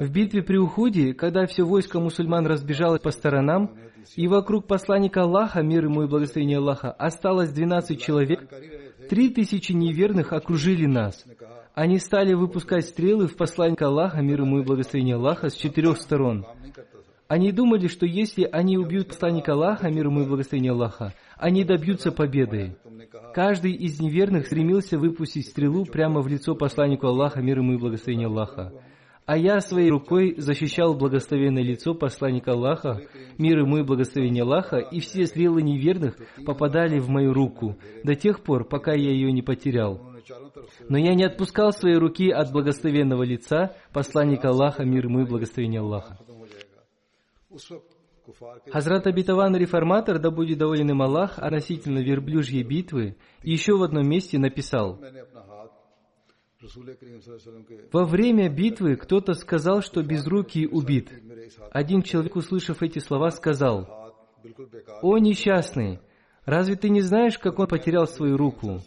В 0.00 0.10
битве 0.10 0.42
при 0.42 0.56
Ухуде, 0.56 1.14
когда 1.14 1.46
все 1.46 1.62
войско 1.64 2.00
мусульман 2.00 2.46
разбежалось 2.46 3.00
по 3.00 3.10
сторонам, 3.10 3.76
и 4.16 4.26
вокруг 4.26 4.66
посланника 4.66 5.22
Аллаха, 5.22 5.62
мир 5.62 5.84
ему 5.84 6.02
и 6.02 6.08
благословение 6.08 6.58
Аллаха, 6.58 6.90
осталось 6.90 7.52
12 7.52 8.00
человек, 8.00 8.48
три 9.08 9.30
тысячи 9.30 9.72
неверных 9.72 10.32
окружили 10.32 10.86
нас. 10.86 11.24
Они 11.74 11.98
стали 11.98 12.34
выпускать 12.34 12.84
стрелы 12.84 13.26
в 13.26 13.36
посланника 13.36 13.86
Аллаха, 13.86 14.20
мир 14.20 14.42
ему 14.42 14.60
и 14.60 14.64
благословение 14.64 15.16
Аллаха, 15.16 15.48
с 15.48 15.54
четырех 15.54 15.98
сторон. 15.98 16.44
Они 17.34 17.50
думали, 17.50 17.88
что 17.88 18.06
если 18.06 18.48
они 18.52 18.78
убьют 18.78 19.08
посланника 19.08 19.54
Аллаха, 19.54 19.90
мир 19.90 20.06
ему 20.06 20.22
и 20.22 20.24
благословение 20.24 20.70
Аллаха, 20.70 21.14
они 21.36 21.64
добьются 21.64 22.12
победы. 22.12 22.76
Каждый 23.34 23.72
из 23.72 23.98
неверных 23.98 24.46
стремился 24.46 24.96
выпустить 25.00 25.48
стрелу 25.48 25.84
прямо 25.84 26.20
в 26.20 26.28
лицо 26.28 26.54
посланнику 26.54 27.08
Аллаха, 27.08 27.42
мир 27.42 27.58
ему 27.58 27.72
и 27.72 27.76
благословение 27.76 28.28
Аллаха. 28.28 28.72
А 29.26 29.36
я 29.36 29.58
своей 29.58 29.90
рукой 29.90 30.36
защищал 30.38 30.94
благословенное 30.94 31.64
лицо 31.64 31.92
посланника 31.92 32.52
Аллаха, 32.52 33.00
мир 33.36 33.58
ему 33.58 33.78
и 33.78 33.82
благословение 33.82 34.44
Аллаха, 34.44 34.76
и 34.76 35.00
все 35.00 35.26
стрелы 35.26 35.60
неверных 35.62 36.16
попадали 36.46 37.00
в 37.00 37.08
мою 37.08 37.32
руку, 37.32 37.76
до 38.04 38.14
тех 38.14 38.44
пор, 38.44 38.64
пока 38.64 38.92
я 38.92 39.10
ее 39.10 39.32
не 39.32 39.42
потерял. 39.42 40.00
Но 40.88 40.98
я 40.98 41.14
не 41.14 41.24
отпускал 41.24 41.72
свои 41.72 41.96
руки 41.96 42.30
от 42.30 42.52
благословенного 42.52 43.24
лица 43.24 43.74
посланника 43.92 44.50
Аллаха, 44.50 44.84
мир 44.84 45.06
ему 45.06 45.22
и 45.22 45.26
благословение 45.26 45.80
Аллаха. 45.80 46.16
Хазрат 48.70 49.06
Абитаван 49.06 49.54
Реформатор, 49.56 50.18
да 50.18 50.30
будет 50.30 50.58
доволен 50.58 50.90
им 50.90 51.02
Аллах, 51.02 51.38
относительно 51.38 51.98
верблюжьей 51.98 52.62
битвы, 52.62 53.16
еще 53.42 53.76
в 53.76 53.82
одном 53.82 54.08
месте 54.08 54.38
написал, 54.38 54.98
во 57.92 58.04
время 58.04 58.48
битвы 58.48 58.96
кто-то 58.96 59.34
сказал, 59.34 59.82
что 59.82 60.02
безрукий 60.02 60.66
убит. 60.66 61.12
Один 61.70 62.02
человек, 62.02 62.36
услышав 62.36 62.82
эти 62.82 62.98
слова, 63.00 63.30
сказал, 63.30 64.14
«О 65.02 65.18
несчастный, 65.18 66.00
разве 66.46 66.76
ты 66.76 66.88
не 66.88 67.02
знаешь, 67.02 67.38
как 67.38 67.58
он 67.58 67.66
потерял 67.66 68.06
свою 68.06 68.36
руку? 68.36 68.80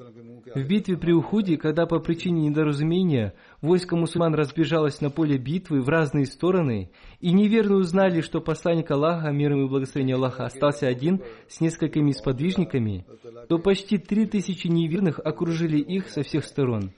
В 0.55 0.67
битве 0.67 0.97
при 0.97 1.11
Ухуде, 1.11 1.57
когда 1.57 1.85
по 1.85 1.99
причине 1.99 2.49
недоразумения 2.49 3.35
войско 3.61 3.95
мусульман 3.95 4.35
разбежалось 4.35 5.01
на 5.01 5.09
поле 5.09 5.37
битвы 5.37 5.81
в 5.81 5.89
разные 5.89 6.25
стороны, 6.25 6.91
и 7.19 7.31
неверно 7.31 7.75
узнали, 7.75 8.21
что 8.21 8.41
посланник 8.41 8.91
Аллаха, 8.91 9.31
мир 9.31 9.51
ему 9.51 9.65
и 9.65 9.69
благословение 9.69 10.15
Аллаха, 10.15 10.45
остался 10.45 10.87
один 10.87 11.21
с 11.47 11.61
несколькими 11.61 12.11
сподвижниками, 12.11 13.05
то 13.49 13.57
почти 13.57 13.97
три 13.97 14.25
тысячи 14.25 14.67
неверных 14.67 15.19
окружили 15.19 15.79
их 15.79 16.09
со 16.09 16.23
всех 16.23 16.45
сторон. 16.45 16.91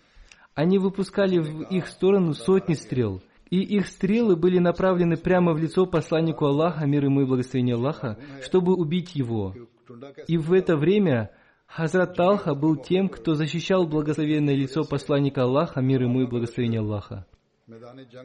Они 0.55 0.77
выпускали 0.77 1.39
в 1.39 1.61
их 1.69 1.87
сторону 1.87 2.33
сотни 2.33 2.73
стрел, 2.73 3.21
и 3.49 3.61
их 3.61 3.87
стрелы 3.87 4.35
были 4.35 4.59
направлены 4.59 5.17
прямо 5.17 5.53
в 5.53 5.57
лицо 5.57 5.85
посланнику 5.85 6.45
Аллаха, 6.45 6.85
мир 6.85 7.05
ему 7.05 7.21
и 7.21 7.25
благословение 7.25 7.75
Аллаха, 7.75 8.17
чтобы 8.43 8.75
убить 8.75 9.15
его. 9.15 9.55
И 10.27 10.37
в 10.37 10.53
это 10.53 10.77
время 10.77 11.31
Хазрат 11.69 12.15
Талха 12.15 12.55
был 12.55 12.75
тем, 12.77 13.09
кто 13.09 13.35
защищал 13.35 13.87
благословенное 13.87 14.55
лицо 14.55 14.83
посланника 14.83 15.43
Аллаха, 15.43 15.81
мир 15.81 16.01
ему 16.01 16.21
и 16.21 16.25
благословение 16.25 16.79
Аллаха. 16.79 17.27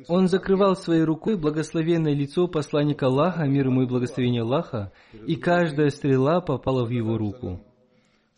Он 0.09 0.29
закрывал 0.29 0.75
своей 0.75 1.03
рукой 1.03 1.37
благословенное 1.37 2.15
лицо 2.15 2.49
посланника 2.49 3.07
Аллаха, 3.07 3.45
мир 3.45 3.67
ему 3.67 3.83
и 3.83 3.87
благословение 3.87 4.43
Аллаха, 4.43 4.93
и 5.27 5.37
каждая 5.37 5.91
стрела 5.91 6.41
попала 6.41 6.87
в 6.87 6.89
его 6.89 7.19
руку. 7.19 7.61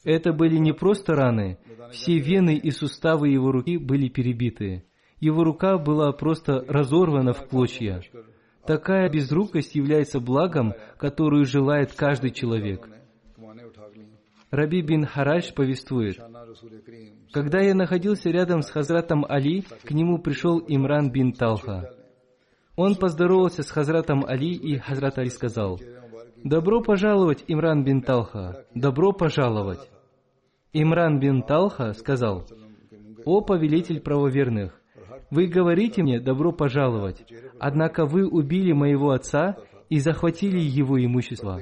Это 0.03 0.33
были 0.33 0.57
не 0.57 0.73
просто 0.73 1.14
раны, 1.14 1.59
все 1.92 2.19
вены 2.19 2.57
и 2.57 2.71
суставы 2.73 3.29
его 3.29 3.53
руки 3.53 3.79
были 3.79 4.09
перебиты. 4.09 4.85
Его 5.21 5.45
рука 5.45 5.79
была 5.79 6.11
просто 6.12 6.64
разорвана 6.66 7.33
в 7.33 7.47
клочья. 7.49 8.03
Такая 8.66 9.09
безрукость 9.09 9.77
является 9.77 10.19
благом, 10.19 10.75
которую 10.99 11.45
желает 11.45 11.92
каждый 11.92 12.33
человек. 12.33 12.88
Раби 14.57 14.81
бин 14.81 15.05
Хараш 15.05 15.53
повествует, 15.53 16.16
«Когда 17.31 17.61
я 17.61 17.74
находился 17.74 18.31
рядом 18.31 18.62
с 18.62 18.70
Хазратом 18.70 19.26
Али, 19.28 19.64
к 19.85 19.91
нему 19.91 20.16
пришел 20.16 20.64
Имран 20.66 21.11
бин 21.11 21.35
Талха. 21.35 21.91
Он 22.74 22.95
поздоровался 22.95 23.62
с 23.62 23.70
Хазратом 23.70 24.24
Али, 24.24 24.55
и 24.55 24.78
Хазрат 24.78 25.18
Али 25.18 25.28
сказал, 25.28 25.78
«Добро 26.43 26.81
пожаловать, 26.81 27.45
Имран 27.47 27.85
бин 27.85 28.01
Талха! 28.01 28.64
Добро 28.74 29.12
пожаловать!» 29.12 29.91
Имран 30.72 31.20
бин 31.20 31.43
Талха 31.43 31.93
сказал, 31.93 32.47
«О 33.26 33.43
повелитель 33.43 34.01
правоверных, 34.01 34.81
вы 35.31 35.49
говорите 35.49 36.03
мне 36.03 36.18
добро 36.18 36.53
пожаловать, 36.53 37.31
однако 37.61 38.07
вы 38.07 38.26
убили 38.26 38.72
моего 38.72 39.11
отца 39.11 39.59
и 39.91 39.99
захватили 39.99 40.61
его 40.61 40.99
имущество». 40.99 41.61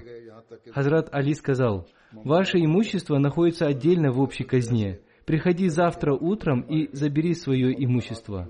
Хазрат 0.72 1.08
Али 1.12 1.34
сказал, 1.34 1.88
Ваше 2.22 2.58
имущество 2.58 3.18
находится 3.18 3.66
отдельно 3.66 4.12
в 4.12 4.20
общей 4.20 4.44
казне. 4.44 5.00
Приходи 5.24 5.68
завтра 5.68 6.14
утром 6.14 6.60
и 6.60 6.94
забери 6.94 7.34
свое 7.34 7.72
имущество. 7.84 8.48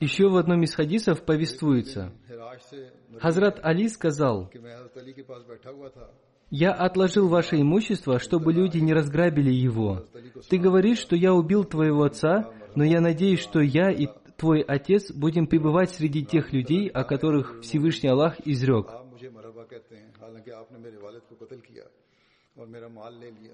Еще 0.00 0.28
в 0.28 0.36
одном 0.36 0.62
из 0.62 0.74
хадисов 0.74 1.24
повествуется, 1.24 2.12
Хазрат 3.20 3.64
Али 3.64 3.88
сказал, 3.88 4.50
कि 6.53 6.65
मैं 6.65 6.73
हजरत 6.73 6.97
अली 6.97 7.11
के 7.11 7.27
पास 7.27 7.29
बैठा 7.29 7.29
हुआ 7.29 7.29
था 7.29 7.29
«Я 7.29 7.29
отложил 7.29 7.29
ваше 7.29 7.61
имущество, 7.61 8.19
чтобы 8.19 8.53
люди 8.53 8.79
не 8.79 8.93
разграбили 8.93 9.51
его. 9.51 10.05
Ты 10.49 10.57
говоришь, 10.57 10.99
что 10.99 11.15
я 11.15 11.33
убил 11.33 11.63
твоего 11.63 12.03
отца, 12.03 12.51
но 12.75 12.83
я 12.83 13.01
надеюсь, 13.01 13.39
что 13.39 13.61
я 13.61 13.91
и 13.91 14.07
твой 14.37 14.61
отец 14.61 15.11
будем 15.11 15.47
пребывать 15.47 15.91
среди 15.91 16.25
тех 16.25 16.53
людей, 16.53 16.87
о 16.87 17.03
которых 17.03 17.61
Всевышний 17.61 18.09
Аллах 18.09 18.39
изрек. 18.45 18.87
आप 18.89 19.05
मुझे 19.11 19.29
मरहबा 19.29 19.63
कहते 19.63 19.95
हैं 19.95 20.13
हालांकि 20.21 20.51
आपने 20.51 20.77
मेरे 20.79 20.97
वालिद 20.97 21.23
को 21.29 21.35
कत्ल 21.45 21.59
किया 21.59 21.85
और 22.55 22.67
मेरा 22.67 22.87
माल 22.87 23.13
ले 23.19 23.29
लिया 23.31 23.53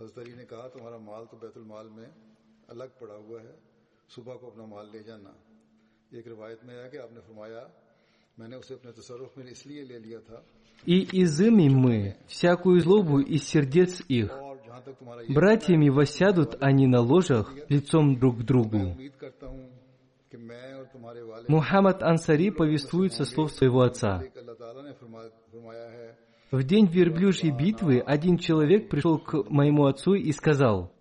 हजरत 0.00 0.18
अली 0.18 0.34
ने 0.34 0.44
कहा 0.44 0.68
तुम्हारा 0.74 0.98
माल 0.98 1.24
तो 1.30 1.36
बैतुल 1.38 1.64
माल 1.64 1.86
में 1.96 2.10
अलग 2.70 2.90
पड़ा 3.00 3.14
हुआ 3.14 3.40
है 3.40 3.54
सुबह 4.10 4.34
को 4.34 4.46
अपना 4.50 4.66
माल 4.66 4.86
ले 4.92 5.02
जाना 5.06 5.32
एक 6.10 6.26
रिवायत 6.26 6.60
में 6.66 6.74
है 6.74 6.88
कि 6.90 6.98
आपने 6.98 7.20
फरमाया 7.20 7.62
मैंने 8.38 8.56
उसे 8.56 8.74
अपने 8.74 8.90
तसरुफ 8.98 9.38
में 9.38 9.46
इसलिए 9.46 9.82
ले 9.84 9.98
लिया 9.98 10.20
था 10.26 10.42
и 10.85 11.23
изымем 11.23 11.77
мы 11.77 12.15
всякую 12.27 12.79
злобу 12.81 13.19
из 13.19 13.43
сердец 13.43 14.01
их. 14.07 14.31
Братьями 15.29 15.89
восядут 15.89 16.57
они 16.61 16.87
на 16.87 17.01
ложах 17.01 17.53
лицом 17.69 18.19
друг 18.19 18.39
к 18.39 18.43
другу. 18.43 18.95
Мухаммад 21.47 22.03
Ансари 22.03 22.49
повествует 22.49 23.13
со 23.13 23.25
слов 23.25 23.51
своего 23.51 23.81
отца. 23.81 24.23
В 26.51 26.63
день 26.63 26.85
верблюжьей 26.87 27.51
битвы 27.51 27.99
один 27.99 28.37
человек 28.37 28.89
пришел 28.89 29.17
к 29.17 29.49
моему 29.49 29.85
отцу 29.85 30.13
и 30.13 30.31
сказал, 30.31 30.91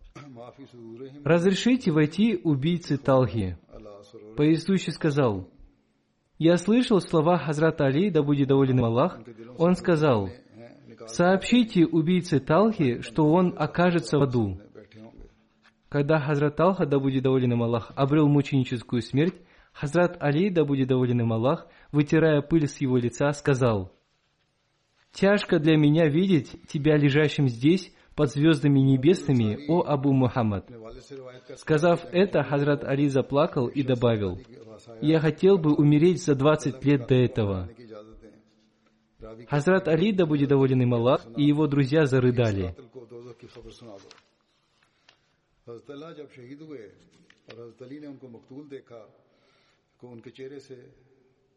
«Разрешите 1.25 1.91
войти 1.91 2.41
убийцы 2.43 2.97
Талхи». 2.97 3.59
Повествующий 4.37 4.93
сказал, 4.93 5.49
я 6.39 6.57
слышал 6.57 7.01
слова 7.01 7.39
Хазрата 7.39 7.87
Али, 7.87 8.11
да 8.11 8.23
будет 8.23 8.49
доволен 8.49 8.79
им 8.79 8.85
Аллах. 8.85 9.21
Он 9.57 9.75
сказал, 9.75 10.31
«Сообщите 11.07 11.87
убийце 11.87 12.41
Талхи, 12.41 13.03
что 13.03 13.27
он 13.31 13.55
окажется 13.57 14.19
в 14.19 14.23
аду». 14.23 14.61
Когда 15.89 16.19
Хазрат 16.19 16.57
Талха, 16.57 16.87
да 16.87 16.99
будет 16.99 17.23
доволен 17.23 17.53
им 17.53 17.63
Аллах, 17.63 17.93
обрел 17.95 18.27
мученическую 18.27 19.01
смерть, 19.01 19.35
Хазрат 19.73 20.17
Али, 20.21 20.51
да 20.51 20.65
будет 20.65 20.89
доволен 20.89 21.21
им 21.21 21.33
Аллах, 21.33 21.69
вытирая 21.93 22.43
пыль 22.43 22.67
с 22.67 22.81
его 22.81 22.97
лица, 22.97 23.33
сказал, 23.33 23.93
«Тяжко 25.13 25.61
для 25.61 25.77
меня 25.77 26.09
видеть 26.09 26.67
тебя 26.67 26.97
лежащим 26.97 27.49
здесь, 27.49 27.95
под 28.17 28.31
звездами 28.31 28.81
небесными, 28.81 29.69
о 29.69 29.83
Абу 29.83 30.13
Мухаммад». 30.13 30.69
Сказав 31.57 32.05
это, 32.11 32.43
Хазрат 32.43 32.83
Али 32.83 33.07
заплакал 33.07 33.69
и 33.69 33.85
добавил– 33.85 34.41
я 35.01 35.21
хотел 35.21 35.59
бы 35.59 35.75
умереть 35.75 36.23
за 36.23 36.35
20 36.35 36.85
лет 36.85 37.07
до 37.07 37.15
этого. 37.15 37.69
Хазрат 39.49 39.89
Али, 39.89 40.13
да 40.13 40.27
будет 40.27 40.49
доволен 40.49 40.83
им 40.83 40.95
Аллах, 40.95 41.27
и 41.37 41.45
его 41.45 41.67
друзья 41.67 42.07
зарыдали. 42.07 42.75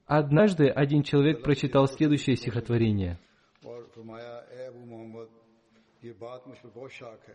Однажды 0.05 0.69
один 0.69 1.03
человек 1.03 1.43
прочитал 1.43 1.87
следующее 1.87 2.37
стихотворение. 2.37 3.19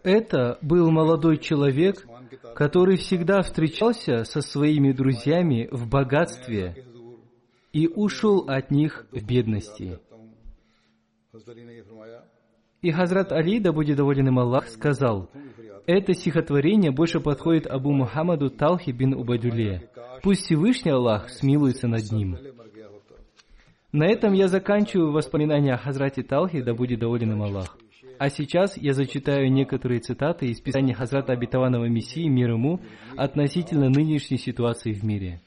Это 0.02 0.58
был 0.62 0.90
молодой 0.90 1.38
человек, 1.38 2.06
который 2.54 2.96
всегда 2.96 3.42
встречался 3.42 4.24
со 4.24 4.40
своими 4.40 4.92
друзьями 4.92 5.68
в 5.70 5.88
богатстве 5.88 6.84
и 7.72 7.88
ушел 7.88 8.44
от 8.48 8.70
них 8.70 9.06
в 9.10 9.24
бедности. 9.24 9.98
И 12.82 12.90
Хазрат 12.90 13.32
Али, 13.32 13.60
да 13.60 13.72
будет 13.72 13.96
доволен 13.96 14.28
им 14.28 14.38
Аллах, 14.38 14.68
сказал, 14.68 15.30
это 15.86 16.14
стихотворение 16.14 16.92
больше 16.92 17.20
подходит 17.20 17.66
Абу 17.66 17.92
Мухаммаду 17.92 18.50
Талхи 18.50 18.90
бин 18.90 19.14
Убадюле. 19.14 19.90
Пусть 20.22 20.42
Всевышний 20.42 20.92
Аллах 20.92 21.28
смилуется 21.30 21.88
над 21.88 22.10
ним. 22.12 22.38
На 23.90 24.06
этом 24.06 24.32
я 24.32 24.48
заканчиваю 24.48 25.12
воспоминания 25.12 25.74
о 25.74 25.78
Хазрате 25.78 26.22
Талхи, 26.22 26.62
да 26.62 26.74
будет 26.74 27.00
доволен 27.00 27.32
им 27.32 27.42
Аллах. 27.42 27.76
А 28.18 28.28
сейчас 28.28 28.76
я 28.76 28.92
зачитаю 28.92 29.50
некоторые 29.50 30.00
цитаты 30.00 30.46
из 30.46 30.60
Писания 30.60 30.94
Хазрата 30.94 31.32
Обетованного 31.32 31.86
Мессии, 31.86 32.28
мир 32.28 32.52
ему, 32.52 32.80
относительно 33.16 33.88
нынешней 33.88 34.38
ситуации 34.38 34.92
в 34.92 35.04
мире. 35.04 35.40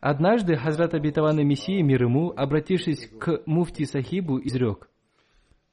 Однажды 0.00 0.56
Хазрат 0.56 0.94
Обетованный 0.94 1.44
Мессии 1.44 1.80
мир 1.80 2.04
ему, 2.04 2.32
обратившись 2.36 3.08
к 3.18 3.42
муфти 3.46 3.84
Сахибу, 3.84 4.38
изрек, 4.38 4.88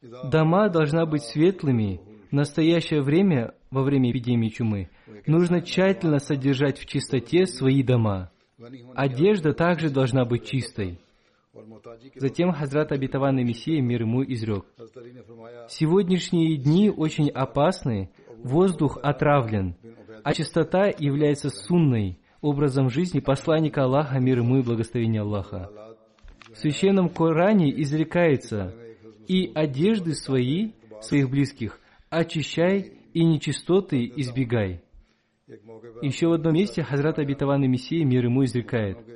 «Дома 0.01 0.69
должна 0.69 1.05
быть 1.05 1.23
светлыми, 1.23 2.01
в 2.29 2.35
настоящее 2.35 3.01
время, 3.01 3.53
во 3.69 3.83
время 3.83 4.11
эпидемии 4.11 4.49
чумы, 4.49 4.89
нужно 5.27 5.61
тщательно 5.61 6.19
содержать 6.19 6.79
в 6.79 6.85
чистоте 6.87 7.45
свои 7.45 7.83
дома. 7.83 8.31
Одежда 8.95 9.53
также 9.53 9.89
должна 9.89 10.25
быть 10.25 10.45
чистой. 10.45 10.99
Затем 12.15 12.51
Хазрат 12.51 12.91
Абитаванный 12.91 13.43
Мессия 13.43 13.79
мир 13.81 14.01
ему 14.01 14.23
изрек. 14.23 14.65
Сегодняшние 15.69 16.57
дни 16.57 16.89
очень 16.89 17.29
опасны, 17.29 18.09
воздух 18.43 18.97
отравлен, 19.03 19.75
а 20.23 20.33
чистота 20.33 20.87
является 20.87 21.49
сунной, 21.49 22.19
образом 22.41 22.89
жизни 22.89 23.19
посланника 23.19 23.83
Аллаха, 23.83 24.19
мир 24.19 24.39
ему 24.39 24.57
и 24.57 24.63
благословение 24.63 25.21
Аллаха. 25.21 25.69
В 26.51 26.57
Священном 26.57 27.09
Коране 27.09 27.69
изрекается 27.81 28.75
«И 29.27 29.51
одежды 29.53 30.13
свои, 30.13 30.71
своих 31.01 31.29
близких, 31.29 31.79
очищай 32.09 32.93
и 33.13 33.23
нечистоты 33.23 34.11
избегай». 34.15 34.81
Еще 36.01 36.27
в 36.27 36.33
одном 36.33 36.53
месте 36.53 36.83
Хазрат 36.83 37.19
Абитаванный 37.19 37.67
Мессия 37.67 38.03
мир 38.03 38.25
ему 38.25 38.43
изрекает– 38.43 38.97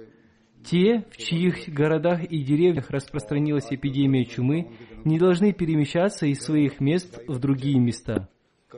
те, 0.64 1.05
в 1.12 1.18
чьих 1.18 1.70
городах 1.70 2.24
и 2.24 2.43
деревнях 2.43 2.89
распространилась 2.89 3.68
эпидемия 3.72 4.26
чумы, 4.26 4.72
не 5.05 5.18
должны 5.18 5.53
перемещаться 5.53 6.26
из 6.26 6.41
своих 6.41 6.80
мест 6.80 7.20
в 7.28 7.39
другие 7.39 7.80
места. 7.80 8.30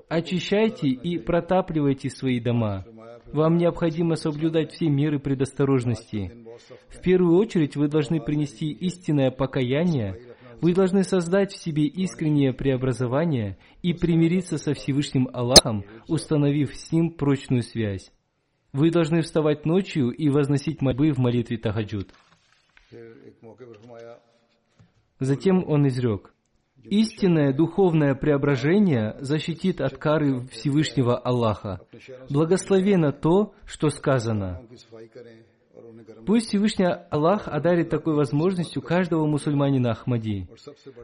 Очищайте 0.08 0.88
и 0.88 1.18
протапливайте 1.18 2.10
свои 2.10 2.40
дома. 2.40 2.86
Вам 3.34 3.58
необходимо 3.58 4.16
соблюдать 4.16 4.72
все 4.72 4.88
меры 4.88 5.20
предосторожности. 5.20 6.32
В 6.90 7.02
первую 7.02 7.38
очередь 7.38 7.76
вы 7.76 7.88
должны 7.88 8.20
принести 8.20 8.72
истинное 8.72 9.32
покаяние, 9.32 10.20
вы 10.62 10.74
должны 10.74 11.04
создать 11.04 11.54
в 11.54 11.58
себе 11.58 11.86
искреннее 11.86 12.54
преобразование 12.54 13.58
и 13.82 13.94
примириться 13.94 14.58
со 14.58 14.74
Всевышним 14.74 15.30
Аллахом, 15.32 15.86
установив 16.08 16.76
с 16.76 16.92
Ним 16.92 17.12
прочную 17.12 17.64
связь. 17.64 18.12
Вы 18.72 18.92
должны 18.92 19.22
вставать 19.22 19.66
ночью 19.66 20.12
и 20.12 20.30
возносить 20.30 20.82
мольбы 20.82 21.12
в 21.12 21.18
молитве 21.18 21.58
Тахаджуд. 21.58 22.14
Затем 25.20 25.64
он 25.68 25.88
изрек. 25.88 26.34
Истинное 26.84 27.54
духовное 27.54 28.16
преображение 28.16 29.18
защитит 29.20 29.82
от 29.82 29.98
кары 29.98 30.48
Всевышнего 30.48 31.18
Аллаха. 31.18 31.82
Благословено 32.30 33.12
то, 33.12 33.54
что 33.66 33.90
сказано. 33.90 34.62
Пусть 36.26 36.48
Всевышний 36.48 36.86
Аллах 36.86 37.48
одарит 37.48 37.90
такой 37.90 38.16
возможностью 38.16 38.82
каждого 38.82 39.26
мусульманина 39.26 39.92
Ахмади. 39.92 40.48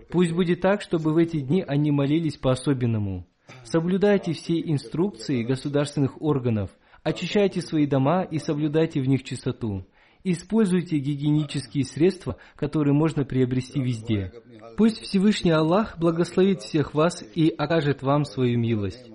Пусть 0.09 0.34
будет 0.34 0.61
так, 0.61 0.82
чтобы 0.82 1.13
в 1.13 1.18
эти 1.18 1.39
дни 1.39 1.63
они 1.66 1.91
молились 1.91 2.38
по-особенному. 2.38 3.28
Соблюдайте 3.63 4.34
все 4.34 4.59
инструкции 4.59 5.43
государственных 5.43 6.22
органов– 6.22 6.70
Очищайте 7.06 7.62
свои 7.62 7.86
дома 7.86 8.24
и 8.24 8.39
соблюдайте 8.39 8.99
в 8.99 9.08
них 9.08 9.24
чистоту. 9.24 9.86
Используйте 10.24 10.97
гигиенические 10.97 11.86
средства, 11.86 12.38
которые 12.56 12.95
можно 12.95 13.24
приобрести 13.24 13.80
везде. 13.80 14.34
Пусть 14.76 15.01
Всевышний 15.01 15.51
Аллах 15.51 15.99
благословит 15.99 16.62
всех 16.64 16.95
вас 16.95 17.24
и 17.36 17.49
окажет 17.49 18.01
вам 18.01 18.26
свою 18.26 18.58
милость. 18.58 19.12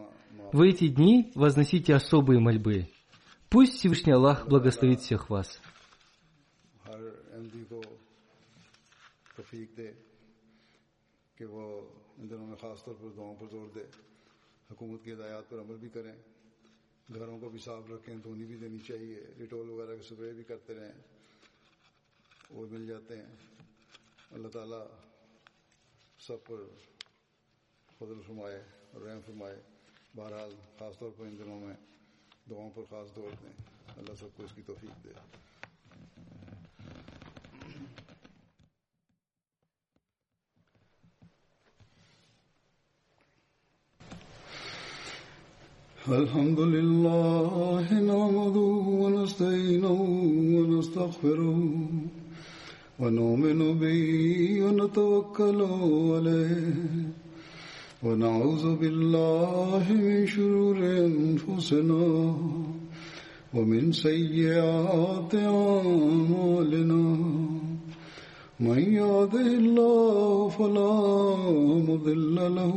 В 0.53 0.62
эти 0.62 0.86
дни 0.86 1.32
возносите 1.34 1.93
особые 1.93 2.38
мольбы. 2.38 2.86
Пусть 3.49 3.72
Всевышний 3.72 4.12
Аллах 4.12 4.47
благословит 4.47 5.01
всех 5.01 5.28
вас. 5.28 5.61
گھروں 17.14 17.40
کو 17.40 17.48
بھی 17.48 17.58
صاف 17.58 17.82
رکھیں، 17.90 18.16
دھونی 18.16 18.44
بھی 18.44 18.56
دینی 18.56 18.78
چاہیے، 18.86 19.20
ڈیٹول 19.36 19.70
وغیرہ 19.70 19.96
کے 19.96 20.00
اسپرے 20.00 20.32
بھی 20.32 20.44
کرتے 20.44 20.74
رہیں، 20.74 20.92
وہ 22.50 22.66
مل 22.70 22.86
جاتے 22.86 23.16
ہیں۔ 23.16 23.36
اللہ 24.30 24.48
تعالیٰ 24.48 24.86
سب 26.18 26.44
پر 26.44 26.56
فضل 27.98 28.20
فرمائے 28.26 28.64
اور 28.92 29.00
رحم 29.00 29.20
فرمائے۔ 29.26 29.62
بہرحال 30.16 30.54
خاص 30.78 30.98
طور 30.98 31.11
پر 31.16 31.24
ان 31.24 31.38
دنوں 31.38 31.61
میں 31.61 31.76
دعاؤں 32.50 32.70
پر 32.74 32.82
خاص 32.90 33.14
طور 33.14 33.30
دیں۔ 33.42 33.52
اللہ 33.96 34.14
سب 34.20 34.28
کو 34.36 34.42
اس 34.42 34.50
کی 34.54 34.62
توفیق 34.66 35.04
دے۔ 35.04 35.11
الحمد 46.09 46.61
لله 46.61 47.92
نعمده 47.92 48.72
ونستعينه 49.03 50.01
ونستغفره 50.57 51.61
ونؤمن 53.01 53.78
به 53.78 54.03
ونتوكل 54.64 55.61
عليه 56.12 57.09
ونعوذ 58.03 58.76
بالله 58.76 59.84
من 59.92 60.26
شرور 60.26 60.76
أنفسنا 60.78 62.34
ومن 63.55 63.92
سيئات 63.92 65.34
أعمالنا. 65.34 67.05
من 68.61 68.78
يهده 68.78 69.46
الله 69.46 70.48
فلا 70.48 70.92
مضل 71.88 72.36
له 72.57 72.76